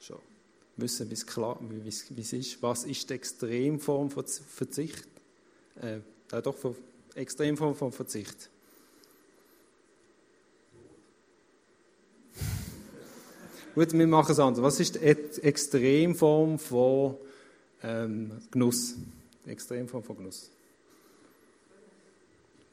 schon 0.00 0.18
wissen, 0.76 1.10
wie 1.10 1.14
es, 1.14 1.26
klar, 1.26 1.58
wie 1.60 1.88
es 1.88 2.32
ist, 2.32 2.62
was 2.62 2.84
ist 2.84 3.10
die 3.10 3.14
Extremform 3.14 4.10
von 4.10 4.24
Verzicht? 4.26 5.06
Äh, 5.80 5.96
äh, 6.32 6.42
doch, 6.42 6.56
von 6.56 6.74
Extremform 7.14 7.74
von 7.74 7.92
Verzicht. 7.92 8.48
Gut, 13.74 13.92
wir 13.92 14.06
machen 14.06 14.32
es 14.32 14.38
anders. 14.38 14.62
Was 14.62 14.80
ist 14.80 14.94
die 14.94 15.00
Extremform 15.00 16.58
von 16.58 17.16
ähm, 17.82 18.40
Genuss? 18.50 18.96
Extremform 19.50 20.02
von 20.02 20.16
Genuss. 20.16 20.50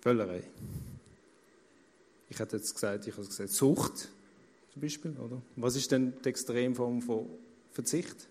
Völlerei. 0.01 0.43
Ich 2.29 2.39
hätte 2.39 2.57
jetzt 2.57 2.73
gesagt, 2.73 3.07
ich 3.07 3.13
habe 3.15 3.25
gesagt, 3.25 3.49
Sucht 3.49 4.09
zum 4.73 4.81
Beispiel, 4.81 5.11
oder? 5.17 5.41
Was 5.55 5.75
ist 5.75 5.91
denn 5.91 6.13
die 6.23 6.29
Extremform 6.29 7.01
von 7.01 7.27
Verzicht? 7.71 8.27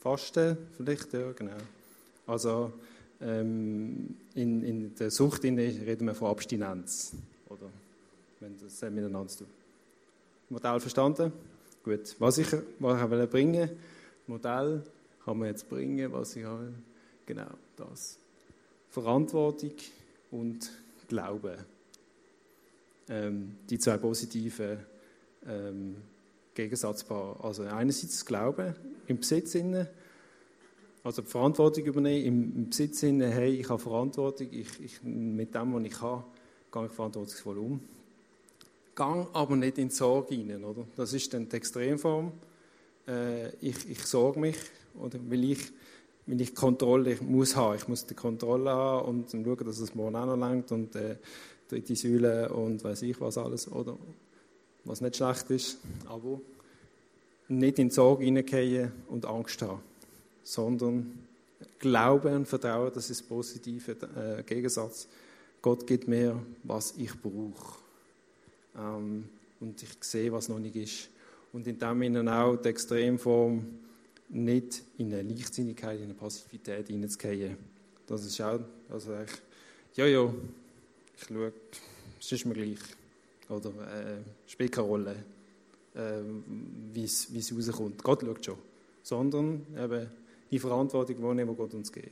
Fasten, 0.00 0.58
vielleicht, 0.76 1.12
ja, 1.12 1.32
genau. 1.32 1.56
Also 2.26 2.72
ähm, 3.20 4.16
in, 4.34 4.62
in 4.62 4.94
der 4.94 5.10
Sucht 5.10 5.44
reden 5.44 6.06
wir 6.06 6.14
von 6.14 6.28
Abstinenz, 6.28 7.12
oder? 7.48 7.70
Wenn 8.40 8.58
das 8.60 8.82
miteinander 8.82 9.28
zu 9.28 9.44
tun. 9.44 9.46
Modell 10.50 10.78
verstanden? 10.80 11.32
Gut. 11.84 12.16
Was 12.18 12.38
ich, 12.38 12.48
was 12.78 13.02
ich 13.02 13.30
bringen 13.30 13.68
Modell 14.26 14.82
kann 15.22 15.38
man 15.38 15.48
jetzt 15.48 15.68
bringen, 15.68 16.10
was 16.12 16.34
ich 16.34 16.44
will. 16.44 16.72
Genau 17.26 17.50
das. 17.76 18.18
Verantwortung 18.88 19.72
und 20.30 20.70
Glaube. 21.08 21.58
Ähm, 23.08 23.56
die 23.68 23.78
zwei 23.78 23.98
positiven 23.98 24.78
ähm, 25.46 25.96
Gegensatzpaare. 26.54 27.44
Also 27.44 27.64
einerseits 27.64 28.24
Glauben 28.24 28.74
im 29.06 29.18
Besitz 29.18 29.54
innen, 29.54 29.86
also 31.02 31.20
die 31.20 31.28
Verantwortung 31.28 31.84
übernehmen 31.84 32.24
im, 32.24 32.56
im 32.56 32.68
Besitz 32.70 33.02
innen, 33.02 33.30
hey, 33.30 33.56
ich 33.56 33.68
habe 33.68 33.78
Verantwortung, 33.78 34.48
ich, 34.50 34.80
ich, 34.82 35.02
mit 35.02 35.54
dem, 35.54 35.74
was 35.74 35.84
ich 35.84 36.00
habe, 36.00 36.24
gehe 36.72 36.86
ich 36.86 36.92
verantwortungsvoll 36.92 37.58
um. 37.58 37.80
Gang 38.94 39.28
aber 39.32 39.56
nicht 39.56 39.78
in 39.78 39.90
Sorge 39.90 40.34
hinein, 40.34 40.64
oder? 40.64 40.86
Das 40.96 41.12
ist 41.12 41.32
dann 41.34 41.48
die 41.48 41.56
Extremform. 41.56 42.32
Äh, 43.08 43.50
ich, 43.56 43.90
ich 43.90 44.04
sorge 44.04 44.40
mich, 44.40 44.56
oder 44.98 45.18
weil 45.28 45.44
ich, 45.44 45.72
weil 46.26 46.40
ich 46.40 46.54
Kontrolle 46.54 47.12
ich 47.12 47.20
muss 47.20 47.56
haben. 47.56 47.76
Ich 47.76 47.88
muss 47.88 48.06
die 48.06 48.14
Kontrolle 48.14 48.70
haben 48.70 49.08
und 49.08 49.30
schauen, 49.30 49.66
dass 49.66 49.78
es 49.80 49.94
morgen 49.94 50.16
auch 50.16 50.26
noch 50.26 50.36
langt 50.36 50.70
und 50.72 50.94
äh, 50.96 51.16
dritte 51.68 51.96
Säule 51.96 52.52
und 52.52 52.82
weiß 52.84 53.02
ich 53.02 53.20
was 53.20 53.38
alles, 53.38 53.70
oder? 53.70 53.96
Was 54.84 55.00
nicht 55.00 55.16
schlecht 55.16 55.50
ist, 55.50 55.78
aber 56.06 56.40
nicht 57.48 57.78
in 57.78 57.90
Sorge 57.90 58.24
hineingehen 58.24 58.92
und 59.08 59.26
Angst 59.26 59.60
haben, 59.62 59.80
sondern 60.42 61.18
Glauben 61.78 62.34
und 62.34 62.48
Vertrauen, 62.48 62.90
das 62.94 63.10
ist 63.10 63.22
der 63.22 63.34
positive 63.34 63.92
äh, 63.92 64.42
Gegensatz. 64.42 65.08
Gott 65.60 65.86
gibt 65.86 66.08
mir, 66.08 66.38
was 66.62 66.94
ich 66.96 67.12
brauche. 67.20 67.83
Ähm, 68.76 69.28
und 69.60 69.82
ich 69.82 69.96
sehe, 70.00 70.32
was 70.32 70.48
noch 70.48 70.58
nicht 70.58 70.76
ist. 70.76 71.08
Und 71.52 71.66
in 71.66 71.78
dem 71.78 72.00
Sinne 72.00 72.34
auch 72.34 72.56
die 72.56 72.68
Extremform, 72.68 73.64
nicht 74.28 74.82
in 74.98 75.12
eine 75.12 75.22
Leichtsinnigkeit, 75.22 75.98
in 75.98 76.04
eine 76.04 76.14
Passivität 76.14 76.88
hineinzugehen. 76.88 77.56
Das 78.06 78.24
ist 78.24 78.40
auch, 78.40 78.60
also 78.90 79.14
ich, 79.20 79.96
ja, 79.96 80.06
ja, 80.06 80.32
ich 81.16 81.24
schaue, 81.26 81.52
es 82.20 82.32
ist 82.32 82.44
mir 82.44 82.54
gleich. 82.54 82.78
Oder 83.48 83.70
äh, 83.70 84.16
spielt 84.46 84.72
keine 84.72 84.88
Rolle, 84.88 85.16
äh, 85.94 86.20
wie 86.92 87.04
es 87.04 87.52
rauskommt. 87.54 88.02
Gott 88.02 88.22
schaut 88.22 88.44
schon. 88.44 88.58
Sondern 89.02 89.66
eben 89.78 90.10
die 90.50 90.58
Verantwortung 90.58 91.22
wahrnehmen, 91.22 91.50
die 91.50 91.56
Gott 91.56 91.74
uns 91.74 91.92
gibt. 91.92 92.10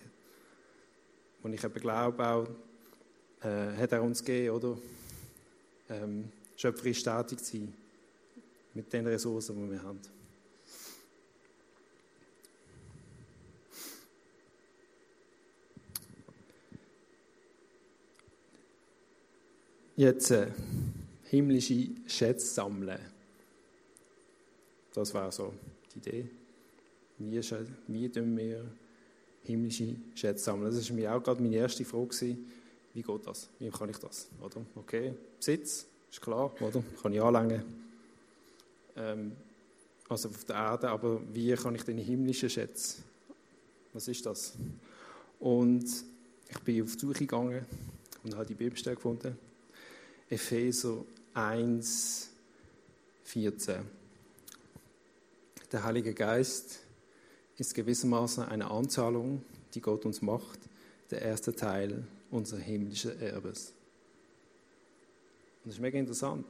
Und 1.43 1.55
ich 1.55 1.65
eben 1.65 1.75
glaube 1.75 2.25
auch, 2.25 2.47
äh, 3.43 3.77
hat 3.77 3.93
er 3.93 4.03
uns 4.03 4.23
gegeben, 4.23 4.55
oder? 4.55 4.79
Ähm, 5.89 6.31
schöpferisch 6.57 7.03
tätig 7.03 7.39
zu 7.39 7.57
sein 7.57 7.75
mit 8.75 8.93
den 8.93 9.07
Ressourcen, 9.07 9.57
die 9.57 9.73
wir 9.73 9.83
haben. 9.83 10.01
Jetzt 19.95 20.31
äh, 20.31 20.49
himmlische 21.25 21.89
Schätze 22.07 22.47
sammeln. 22.47 22.99
Das 24.95 25.13
war 25.13 25.31
so 25.31 25.53
die 25.95 25.99
Idee. 25.99 26.31
Wie, 27.19 27.41
wie 27.89 28.09
tun 28.09 28.37
wir 28.37 28.65
himmlische 29.43 29.97
Schätze 30.15 30.45
sammeln? 30.45 30.75
Das 30.75 30.89
war 30.89 30.97
mir 30.97 31.15
auch 31.15 31.23
gerade 31.23 31.43
meine 31.43 31.57
erste 31.57 31.85
Frage. 31.85 32.37
Wie 32.95 33.03
geht 33.03 33.27
das? 33.27 33.49
Wie 33.59 33.71
kann 33.71 33.91
ich 33.91 33.99
das? 33.99 34.29
Oder? 34.41 34.65
Okay, 34.75 35.15
Besitz, 35.39 35.87
ist 36.13 36.21
klar, 36.21 36.53
oder? 36.61 36.83
Kann 37.01 37.13
ich 37.13 37.23
anlängen. 37.23 37.63
Ähm, 38.97 39.33
also 40.09 40.29
auf 40.29 40.45
der 40.45 40.57
Erde, 40.57 40.91
aber 40.91 41.21
wie 41.33 41.55
kann 41.55 41.75
ich 41.75 41.85
den 41.85 41.97
himmlischen 41.97 42.51
Schätze? 42.51 43.03
Was 43.95 44.09
ist 44.09 44.27
das? 44.27 44.53
Und 45.41 45.85
ich 46.49 46.59
bin 46.61 46.83
auf 46.83 46.95
die 46.95 47.01
Suche 47.01 47.21
gegangen 47.21 47.65
und 48.23 48.35
habe 48.35 48.45
die 48.45 48.55
Bibelstelle 48.55 48.97
gefunden. 48.97 49.39
Epheser 50.29 51.03
1, 51.33 52.29
14. 53.25 53.77
Der 55.73 55.83
Heilige 55.83 56.13
Geist 56.13 56.81
ist 57.57 57.75
gewissermaßen 57.75 58.45
eine 58.45 58.71
Anzahlung, 58.71 59.43
die 59.73 59.81
Gott 59.81 60.05
uns 60.05 60.21
macht, 60.21 60.59
der 61.11 61.23
erste 61.23 61.55
Teil 61.55 62.05
unseres 62.31 62.63
himmlischen 62.63 63.19
Erbes. 63.19 63.73
Das 65.65 65.75
ist 65.75 65.81
mega 65.81 65.99
interessant. 65.99 66.47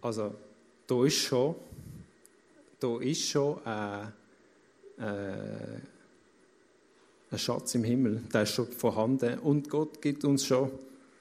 Also, 0.00 0.34
da 0.86 1.04
ist 1.04 1.16
schon, 1.16 1.54
da 2.80 2.98
ist 3.00 3.28
schon 3.28 3.62
ein, 3.66 4.12
äh, 4.98 5.80
ein 7.30 7.38
Schatz 7.38 7.74
im 7.74 7.84
Himmel, 7.84 8.22
der 8.32 8.44
ist 8.44 8.52
schon 8.52 8.72
vorhanden. 8.72 9.38
Und 9.40 9.68
Gott 9.68 10.00
gibt 10.00 10.24
uns 10.24 10.46
schon 10.46 10.70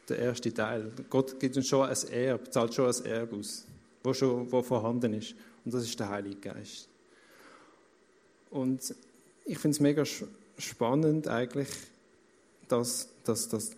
den 0.08 0.17
ersten 0.17 0.54
Teil. 0.54 0.91
Gott 1.10 1.39
gibt 1.39 1.58
uns 1.58 1.67
schon 1.67 1.88
ein 1.88 1.97
Erb, 2.12 2.54
zahlt 2.54 2.73
schon 2.73 2.88
ein 2.88 3.06
Erb 3.06 3.34
aus, 3.34 3.65
wo 4.04 4.13
schon 4.13 4.50
wo 4.50 4.62
vorhanden 4.62 5.13
ist. 5.13 5.36
Und 5.65 5.73
das 5.73 5.84
ist 5.84 6.00
der 6.00 6.08
Heilige 6.08 6.38
Geist. 6.38 6.88
Und 8.50 8.95
ich 9.43 9.58
finde 9.58 9.76
es 9.76 9.80
mega 9.82 10.04
spannend 10.58 11.28
eigentlich, 11.28 11.67
dass, 12.69 13.10
dass, 13.26 13.50
dass, 13.50 13.71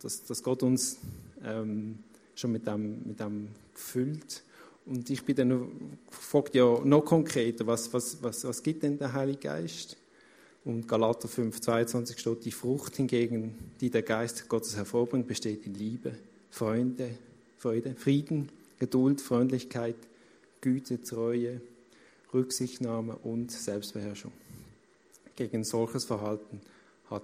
dass, 0.00 0.24
dass 0.24 0.42
Gott 0.44 0.62
uns 0.62 0.98
ähm, 1.44 1.98
schon 2.34 2.52
mit 2.52 2.66
dem, 2.66 3.02
mit 3.06 3.20
dem 3.20 3.48
gefüllt. 3.74 4.42
Und 4.84 5.08
ich 5.10 5.24
bin 5.24 5.36
dann 5.36 5.98
gefragt, 6.10 6.54
ja, 6.54 6.80
noch 6.84 7.02
konkreter, 7.04 7.66
was, 7.66 7.92
was, 7.92 8.22
was, 8.22 8.44
was 8.44 8.62
gibt 8.62 8.82
denn 8.82 8.98
der 8.98 9.12
Heilige 9.12 9.40
Geist? 9.40 9.96
Und 10.64 10.86
Galater 10.86 11.28
5, 11.28 11.60
22 11.60 12.18
steht, 12.18 12.44
die 12.44 12.52
Frucht 12.52 12.96
hingegen, 12.96 13.58
die 13.80 13.90
der 13.90 14.02
Geist 14.02 14.48
Gottes 14.48 14.76
hervorbringt, 14.76 15.26
besteht 15.26 15.66
in 15.66 15.74
Liebe, 15.74 16.12
Freunde, 16.50 17.10
Freude, 17.58 17.94
Frieden, 17.96 18.48
Geduld, 18.78 19.20
Freundlichkeit, 19.20 19.96
Güte, 20.60 21.02
Treue, 21.02 21.60
Rücksichtnahme 22.32 23.16
und 23.16 23.50
Selbstbeherrschung. 23.50 24.32
Gegen 25.36 25.64
solches 25.64 26.04
Verhalten 26.04 26.60
hat 27.10 27.22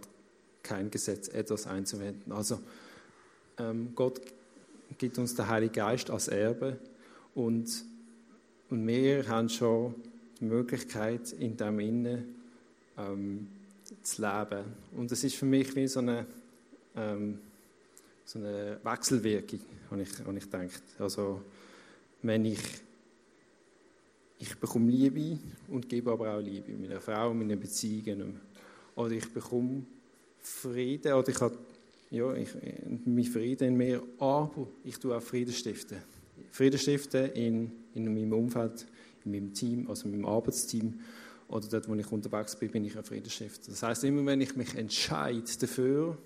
kein 0.63 0.91
Gesetz 0.91 1.29
etwas 1.29 1.67
einzuwenden. 1.67 2.33
Also 2.33 2.61
ähm, 3.59 3.93
Gott 3.95 4.21
gibt 4.99 5.19
uns 5.19 5.35
der 5.35 5.49
Heilige 5.49 5.73
Geist 5.73 6.11
als 6.11 6.29
Erbe 6.29 6.79
und, 7.35 7.85
und 8.71 8.87
wir 8.87 9.27
haben 9.29 9.49
schon 9.49 9.95
die 10.41 10.45
Möglichkeit, 10.45 11.33
in 11.33 11.57
dem 11.57 11.81
Innen 11.81 12.35
ähm, 12.97 13.49
zu 14.03 14.23
leben. 14.23 14.65
Und 14.97 15.11
das 15.11 15.25
ist 15.25 15.37
für 15.37 15.47
mich 15.47 15.75
wie 15.75 15.87
so 15.87 16.01
eine, 16.01 16.27
ähm, 16.97 17.39
so 18.25 18.39
eine 18.39 18.79
Wechselwirkung, 18.83 19.61
habe 19.91 20.03
ich, 20.03 20.19
habe 20.19 20.37
ich 20.37 20.45
gedacht. 20.45 20.83
Also 20.99 21.43
wenn 22.23 22.45
ich 22.45 22.61
ich 24.41 24.57
bekomme 24.57 24.91
Liebe 24.91 25.39
und 25.69 25.89
gebe 25.89 26.13
aber 26.13 26.35
auch 26.35 26.41
Liebe 26.41 26.73
meiner 26.73 27.01
Frau, 27.01 27.35
meinen 27.35 27.59
Beziehungen. 27.59 28.41
Oder 28.95 29.13
ich 29.13 29.33
bekomme 29.33 29.85
Frieden 30.41 31.13
oder 31.13 31.29
ich 31.29 31.41
habe 31.41 31.59
ja, 32.11 32.35
ich, 32.35 32.49
mein 33.05 33.25
Frieden 33.25 33.69
in 33.69 33.77
mir, 33.77 34.03
aber 34.19 34.69
ich 34.85 34.99
tue 34.99 35.17
auch 35.17 35.23
Frieden 35.23 35.53
stiften. 35.53 35.99
Frieden 36.51 36.79
stiften 36.79 37.33
in, 37.33 37.73
in 37.95 38.13
meinem 38.13 38.33
Umfeld, 38.33 38.87
in 39.25 39.33
meinem 39.33 39.53
Team, 39.53 39.89
also 39.89 40.07
in 40.07 40.13
meinem 40.13 40.27
Arbeitsteam 40.27 41.01
oder 41.49 41.67
dort, 41.69 41.89
wo 41.89 41.95
ich 41.95 42.13
unterwegs 42.13 42.57
bin, 42.57 42.71
bin 42.71 42.85
ich 42.85 42.97
ein 42.97 43.05
Friedensstifter. 43.05 43.71
Das 43.71 43.83
heißt, 43.83 44.05
immer 44.05 44.25
wenn 44.27 44.41
ich 44.41 44.55
mich 44.57 44.75
entscheide 44.75 45.51
dafür, 45.61 46.19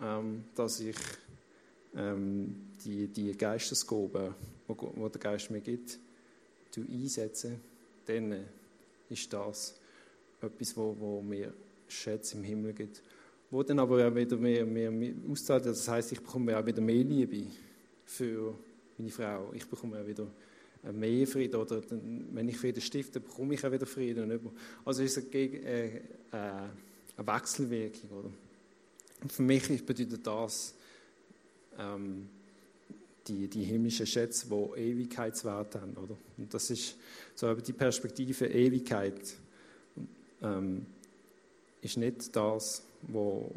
ähm, 0.00 0.44
dass 0.54 0.80
ich 0.80 0.96
ähm, 1.94 2.56
die, 2.84 3.08
die 3.08 3.36
Geistesgaben, 3.36 4.34
wo 4.66 5.08
der 5.08 5.20
Geist 5.20 5.50
mir 5.50 5.60
gibt, 5.60 5.98
einsetze, 6.76 7.58
dann 8.06 8.46
ist 9.10 9.32
das 9.32 9.78
etwas, 10.40 10.76
wo, 10.76 10.96
wo 10.98 11.20
mir 11.20 11.52
Schätze 11.88 12.36
im 12.36 12.44
Himmel 12.44 12.72
gibt 12.72 13.02
wo 13.50 13.62
dann 13.62 13.78
aber 13.78 14.06
auch 14.06 14.14
wieder 14.14 14.36
mehr, 14.36 14.64
mehr, 14.64 14.90
mehr 14.90 15.12
auszahlt. 15.28 15.66
Das 15.66 15.88
heißt, 15.88 16.12
ich 16.12 16.20
bekomme 16.20 16.56
auch 16.56 16.64
wieder 16.64 16.80
mehr 16.80 17.02
Liebe 17.02 17.46
für 18.04 18.54
meine 18.96 19.10
Frau. 19.10 19.52
Ich 19.54 19.66
bekomme 19.66 20.00
auch 20.00 20.06
wieder 20.06 20.26
mehr 20.92 21.26
Frieden. 21.26 21.56
Oder 21.56 21.80
dann, 21.80 22.28
wenn 22.32 22.48
ich 22.48 22.56
Frieden 22.56 22.80
stifte, 22.80 23.20
bekomme 23.20 23.54
ich 23.54 23.66
auch 23.66 23.72
wieder 23.72 23.86
Frieden. 23.86 24.52
Also 24.84 25.02
ist 25.02 25.16
es 25.16 25.24
eine, 25.24 25.34
äh, 25.34 25.96
äh, 25.96 26.00
eine 26.32 27.26
Wechselwirkung. 27.26 28.10
Oder? 28.10 28.30
Und 29.22 29.32
für 29.32 29.42
mich 29.42 29.84
bedeutet 29.84 30.26
das 30.26 30.74
ähm, 31.78 32.28
die, 33.26 33.48
die 33.48 33.64
himmlischen 33.64 34.06
Schätze, 34.06 34.46
die 34.48 34.80
Ewigkeitswert 34.80 35.74
haben. 35.74 35.96
Oder? 35.96 36.16
Und 36.36 36.52
das 36.54 36.70
ist 36.70 36.96
so 37.34 37.52
die 37.54 37.72
Perspektive 37.72 38.46
Ewigkeit. 38.46 39.20
Ähm, 40.42 40.86
ist 41.82 41.96
nicht 41.96 42.34
das, 42.34 42.82
wo, 43.02 43.50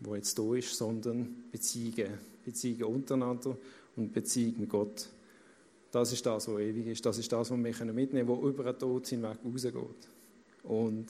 wo 0.00 0.14
jetzt 0.14 0.38
da 0.38 0.54
ist, 0.54 0.76
sondern 0.76 1.44
Beziehungen. 1.50 2.18
Beziehungen 2.44 2.94
untereinander 2.94 3.56
und 3.96 4.12
Beziehung 4.12 4.60
mit 4.60 4.68
Gott. 4.70 5.08
Das 5.90 6.12
ist 6.12 6.24
das, 6.24 6.48
was 6.48 6.60
ewig 6.60 6.86
ist. 6.86 7.04
Das 7.04 7.18
ist 7.18 7.30
das, 7.30 7.50
was 7.50 7.50
wir 7.50 7.56
mitnehmen 7.56 8.08
können, 8.08 8.28
was 8.28 8.50
über 8.50 8.64
den 8.64 8.78
Tod 8.78 9.06
hinweg 9.06 9.38
rausgeht. 9.44 10.08
Und 10.64 11.06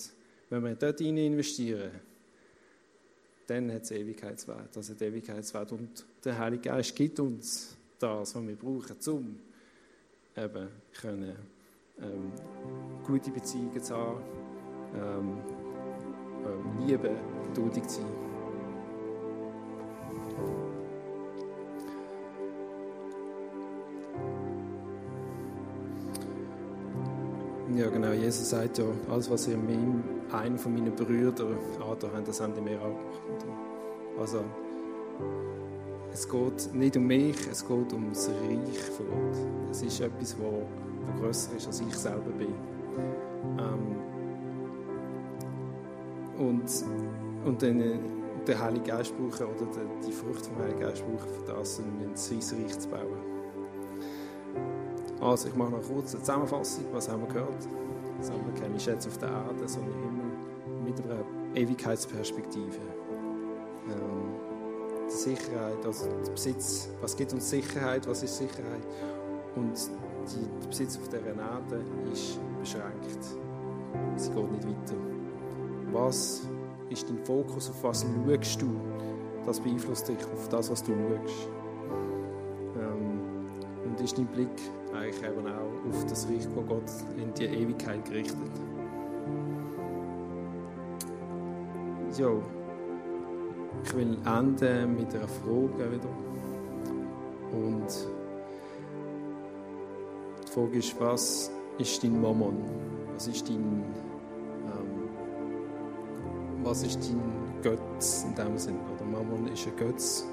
wenn 0.50 0.64
wir 0.64 0.74
dort 0.74 0.98
hinein 0.98 1.32
investieren, 1.32 1.90
dann 3.46 3.72
hat 3.72 3.82
es 3.82 3.90
Ewigkeitswert. 3.90 4.74
Das 4.74 4.90
hat 4.90 5.02
Ewigkeitswert. 5.02 5.72
Und 5.72 6.04
der 6.24 6.38
Heilige 6.38 6.68
Geist 6.68 6.94
gibt 6.94 7.18
uns 7.18 7.76
das, 7.98 8.34
was 8.34 8.46
wir 8.46 8.56
brauchen, 8.56 8.96
um 9.08 9.38
eben 10.36 10.68
können, 11.00 11.36
ähm, 12.00 12.32
gute 13.04 13.30
Beziehungen 13.30 13.82
zu 13.82 13.96
haben, 13.96 14.22
ähm, 14.94 15.38
ähm, 16.48 16.86
Liebe, 16.86 17.10
geduldig 17.48 17.86
zu 17.86 18.00
sein. 18.00 18.18
Ja, 27.76 27.88
genau. 27.90 28.12
Jesus 28.12 28.50
sagt 28.50 28.78
ja, 28.78 28.84
alles, 29.10 29.30
was 29.30 29.46
ihr 29.46 29.56
meinem, 29.56 30.02
einen 30.32 30.58
von 30.58 30.74
meinen 30.74 30.94
Brüdern 30.94 31.58
angetan 31.80 32.10
habt, 32.14 32.26
das 32.26 32.40
haben 32.40 32.54
die 32.54 32.60
mir 32.60 32.78
auch 32.80 32.96
gemacht. 33.38 33.46
Also, 34.18 34.42
es 36.12 36.28
geht 36.28 36.74
nicht 36.74 36.96
um 36.96 37.06
mich, 37.06 37.36
es 37.48 37.66
geht 37.66 37.92
um 37.92 38.08
das 38.08 38.28
Reich 38.28 38.80
von 38.96 39.06
Gott. 39.06 39.70
Es 39.70 39.82
ist 39.82 40.00
etwas, 40.00 40.36
was 40.40 41.20
größer 41.20 41.56
ist, 41.56 41.66
als 41.66 41.80
ich 41.80 41.94
selber 41.94 42.30
bin. 42.36 42.54
Ähm, 43.58 43.97
und, 46.38 46.84
und 47.44 47.62
dann 47.62 47.80
äh, 47.80 47.98
den 48.46 48.58
Heiligen 48.58 48.84
Geist 48.84 49.12
brauchen 49.16 49.46
oder 49.46 49.66
die, 49.66 50.06
die 50.06 50.12
Frucht 50.12 50.46
vom 50.46 50.58
Heiligen 50.58 50.80
Geist 50.80 51.04
brauchen 51.04 51.28
für 51.28 51.52
das, 51.52 51.80
um 51.80 51.84
sein 52.14 52.62
Reich 52.62 52.78
zu 52.78 52.88
bauen. 52.88 53.28
Also, 55.20 55.48
ich 55.48 55.56
mache 55.56 55.72
noch 55.72 55.82
kurz 55.82 56.14
eine 56.14 56.22
Zusammenfassung. 56.22 56.84
Was 56.92 57.08
haben 57.08 57.22
wir 57.22 57.28
gehört? 57.28 57.68
Wir 58.20 58.60
keine 58.60 58.78
Schätze 58.78 59.08
auf 59.08 59.18
der 59.18 59.28
Erde, 59.28 59.68
sondern 59.68 59.94
immer 59.94 60.84
mit 60.84 61.00
einer 61.04 61.24
Ewigkeitsperspektive. 61.54 62.78
Ähm, 63.86 64.34
die 65.08 65.14
Sicherheit, 65.14 65.84
also 65.84 66.06
der 66.24 66.32
Besitz. 66.32 66.88
Was 67.00 67.16
gibt 67.16 67.32
uns 67.32 67.48
Sicherheit? 67.48 68.06
Was 68.06 68.22
ist 68.22 68.36
Sicherheit? 68.38 68.86
Und 69.56 69.72
die, 70.26 70.60
der 70.62 70.68
Besitz 70.68 70.96
auf 70.98 71.08
der 71.08 71.20
Erde 71.20 71.84
ist 72.12 72.38
beschränkt. 72.60 73.24
Sie 74.16 74.30
geht 74.30 74.52
nicht 74.52 74.64
weiter. 74.64 75.17
Was 75.98 76.42
ist 76.90 77.10
dein 77.10 77.18
Fokus? 77.24 77.70
Auf 77.70 77.82
was 77.82 78.06
schaust 78.24 78.62
du? 78.62 78.68
Das 79.44 79.58
beeinflusst 79.58 80.08
dich 80.08 80.18
auf 80.32 80.48
das, 80.48 80.70
was 80.70 80.84
du 80.84 80.92
schaust. 80.92 81.48
Ähm, 82.76 83.20
und 83.84 84.00
ist 84.00 84.16
dein 84.16 84.26
Blick 84.26 84.48
eigentlich 84.94 85.20
eben 85.24 85.44
auch 85.48 85.88
auf 85.90 86.06
das 86.06 86.28
Reich 86.28 86.46
von 86.54 86.68
Gott 86.68 86.88
in 87.16 87.34
die 87.34 87.46
Ewigkeit 87.46 88.04
gerichtet? 88.04 88.36
Ja, 92.16 92.30
ich 93.82 93.96
will 93.96 94.18
enden 94.24 94.96
mit 94.96 95.12
einer 95.14 95.26
Frage 95.26 95.92
wieder. 95.92 96.08
Und 97.50 97.88
die 100.46 100.52
Frage 100.52 100.78
ist, 100.78 101.00
was 101.00 101.50
ist 101.78 102.04
dein 102.04 102.20
Mammon? 102.20 102.56
Was 103.14 103.26
ist 103.26 103.48
dein 103.48 103.82
was 106.68 106.82
ist 106.82 107.00
dein 107.02 107.62
Götz 107.62 108.24
in 108.24 108.34
dem 108.34 108.58
Sinn? 108.58 108.76
Oder 108.94 109.04
Mammon 109.06 109.48
ist 109.48 109.66
ein 109.66 109.76
Götz. 109.76 110.26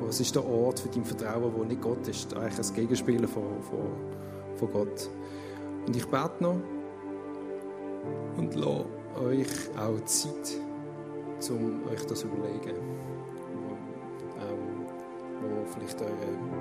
Was 0.00 0.18
ist 0.18 0.34
der 0.34 0.46
Ort 0.46 0.80
für 0.80 0.88
dein 0.88 1.04
Vertrauen, 1.04 1.52
wo 1.54 1.62
nicht 1.62 1.82
Gott 1.82 2.08
ist? 2.08 2.34
Eigentlich 2.34 2.66
ein 2.66 2.74
Gegenspieler 2.74 3.28
von, 3.28 3.62
von, 3.62 3.86
von 4.56 4.72
Gott. 4.72 5.10
Und 5.86 5.94
ich 5.94 6.06
bete 6.06 6.36
noch 6.40 6.56
und 8.38 8.54
lasse 8.54 8.86
euch 9.22 9.46
auch 9.78 10.02
Zeit, 10.06 10.58
um 11.50 11.82
euch 11.92 12.06
das 12.06 12.20
zu 12.20 12.28
überlegen. 12.28 12.76
Ähm, 14.40 15.66
vielleicht, 15.66 16.00
eure, 16.00 16.10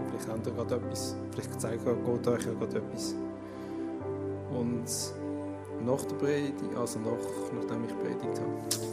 vielleicht 0.09 0.27
habt 0.27 0.47
ihr 0.47 0.53
gerade 0.53 0.75
etwas, 0.75 1.15
vielleicht 1.31 1.61
zeigt 1.61 1.85
Gott 1.85 2.27
euch 2.27 2.45
ja 2.45 2.53
gerade 2.53 2.77
etwas. 2.77 3.15
Und 4.53 4.85
nach 5.85 6.03
der 6.03 6.15
Predigt, 6.17 6.75
also 6.75 6.99
nach, 6.99 7.53
nachdem 7.55 7.85
ich 7.85 7.97
predigt 7.97 8.41
habe, 8.41 8.92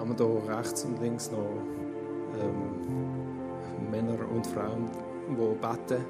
haben 0.00 0.18
wir 0.18 0.26
hier 0.26 0.56
rechts 0.56 0.84
und 0.84 1.00
links 1.00 1.30
noch 1.30 1.50
ähm, 2.40 3.90
Männer 3.90 4.18
und 4.34 4.46
Frauen, 4.46 4.90
die 5.28 5.34
beten, 5.34 6.04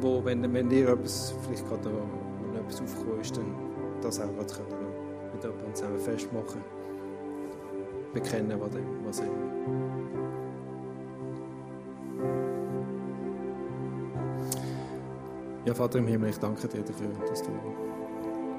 wo, 0.00 0.22
wenn, 0.24 0.52
wenn 0.52 0.70
ihr 0.70 0.90
etwas, 0.90 1.34
vielleicht 1.42 1.66
gerade 1.66 1.88
noch, 1.88 2.60
etwas 2.60 2.82
aufgekommen 2.82 3.20
ist, 3.20 3.36
dann 3.36 3.46
das 4.02 4.20
auch 4.20 4.32
gerade 4.34 4.54
können, 4.54 4.92
mit 5.32 5.42
jemandem 5.42 5.74
zusammen 5.74 5.98
festmachen, 5.98 6.60
bekennen, 8.12 8.60
was, 8.60 8.70
was 9.06 9.20
ihr 9.20 9.30
Ja, 15.64 15.72
Vater 15.72 15.98
im 15.98 16.06
Himmel, 16.06 16.28
ich 16.28 16.38
danke 16.38 16.68
dir 16.68 16.82
dafür, 16.82 17.08
dass 17.26 17.42
du 17.42 17.50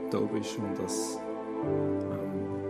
da 0.10 0.18
bist 0.22 0.58
und 0.58 0.80
dass 0.84 1.20
du 2.00 2.65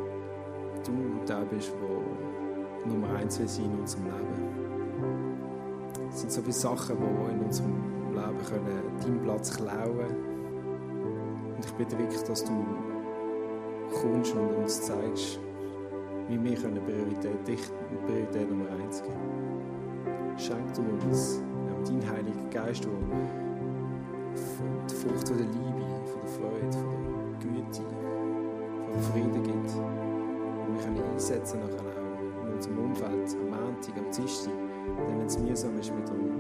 der 1.28 1.46
bist, 1.46 1.74
der 1.82 2.92
Nummer 2.92 3.16
eins 3.18 3.40
will 3.40 3.48
sein 3.48 3.66
in 3.66 3.80
unserem 3.80 4.06
Leben. 4.06 4.56
Es 6.10 6.22
sind 6.22 6.32
so 6.32 6.42
viele 6.42 6.54
Sachen, 6.54 6.98
die 6.98 7.34
in 7.34 7.40
unserem 7.42 7.74
Leben 8.14 8.46
können 8.50 8.82
deinen 9.02 9.22
Platz 9.22 9.56
klauen 9.56 10.16
Und 11.58 11.66
ich 11.66 11.74
bitte 11.74 11.98
wirklich, 11.98 12.22
dass 12.24 12.44
du 12.44 12.66
kommst 14.02 14.34
und 14.36 14.56
uns 14.64 14.82
zeigst, 14.82 15.40
wie 16.28 16.44
wir 16.44 16.56
können 16.56 16.82
Priorität, 16.84 17.48
dich 17.48 17.62
Priorität 18.06 18.50
Nummer 18.50 18.70
eins 18.82 19.02
geben. 19.02 19.16
Schenk 20.38 20.74
du 20.74 20.82
uns 21.08 21.42
deinen 21.86 22.10
Heiligen 22.10 22.50
Geist, 22.50 22.84
der 22.84 22.92
die 24.90 24.96
Frucht 24.96 25.30
der 25.30 25.38
Liebe, 25.38 25.86
von 26.06 26.22
der 26.22 26.30
Freude, 26.30 26.78
von 26.78 26.90
der 27.30 27.50
Güte, 27.50 27.82
von 28.86 28.94
dem 28.94 29.02
Frieden 29.02 29.44
gibt. 29.44 30.05
Und 30.68 30.78
wir 30.78 30.84
können 30.84 31.04
einsetzen 31.14 31.60
nachher 31.60 31.82
auch 31.82 32.48
in 32.48 32.54
unserem 32.54 32.78
Umfeld, 32.80 33.38
am 33.40 33.50
Montag, 33.50 33.98
am 33.98 34.12
Dienstag, 34.16 34.54
wenn 35.08 35.26
es 35.26 35.38
mühsam 35.38 35.80
ist 35.80 35.94
mit, 35.94 36.12
mit, 36.12 36.32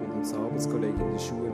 mit 0.00 0.14
unseren 0.14 0.44
Arbeitskollegen 0.44 1.00
in 1.00 1.10
der 1.12 1.18
Schule. 1.18 1.52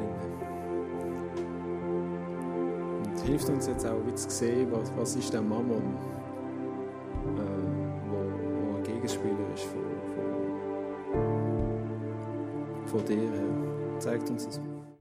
Und 3.04 3.20
hilft 3.20 3.48
uns 3.48 3.66
jetzt 3.66 3.86
auch, 3.86 4.00
wie 4.06 4.14
zu 4.14 4.30
sehen, 4.30 4.68
was, 4.70 4.92
was 4.96 5.16
ist 5.16 5.32
der 5.32 5.42
Mammon, 5.42 5.82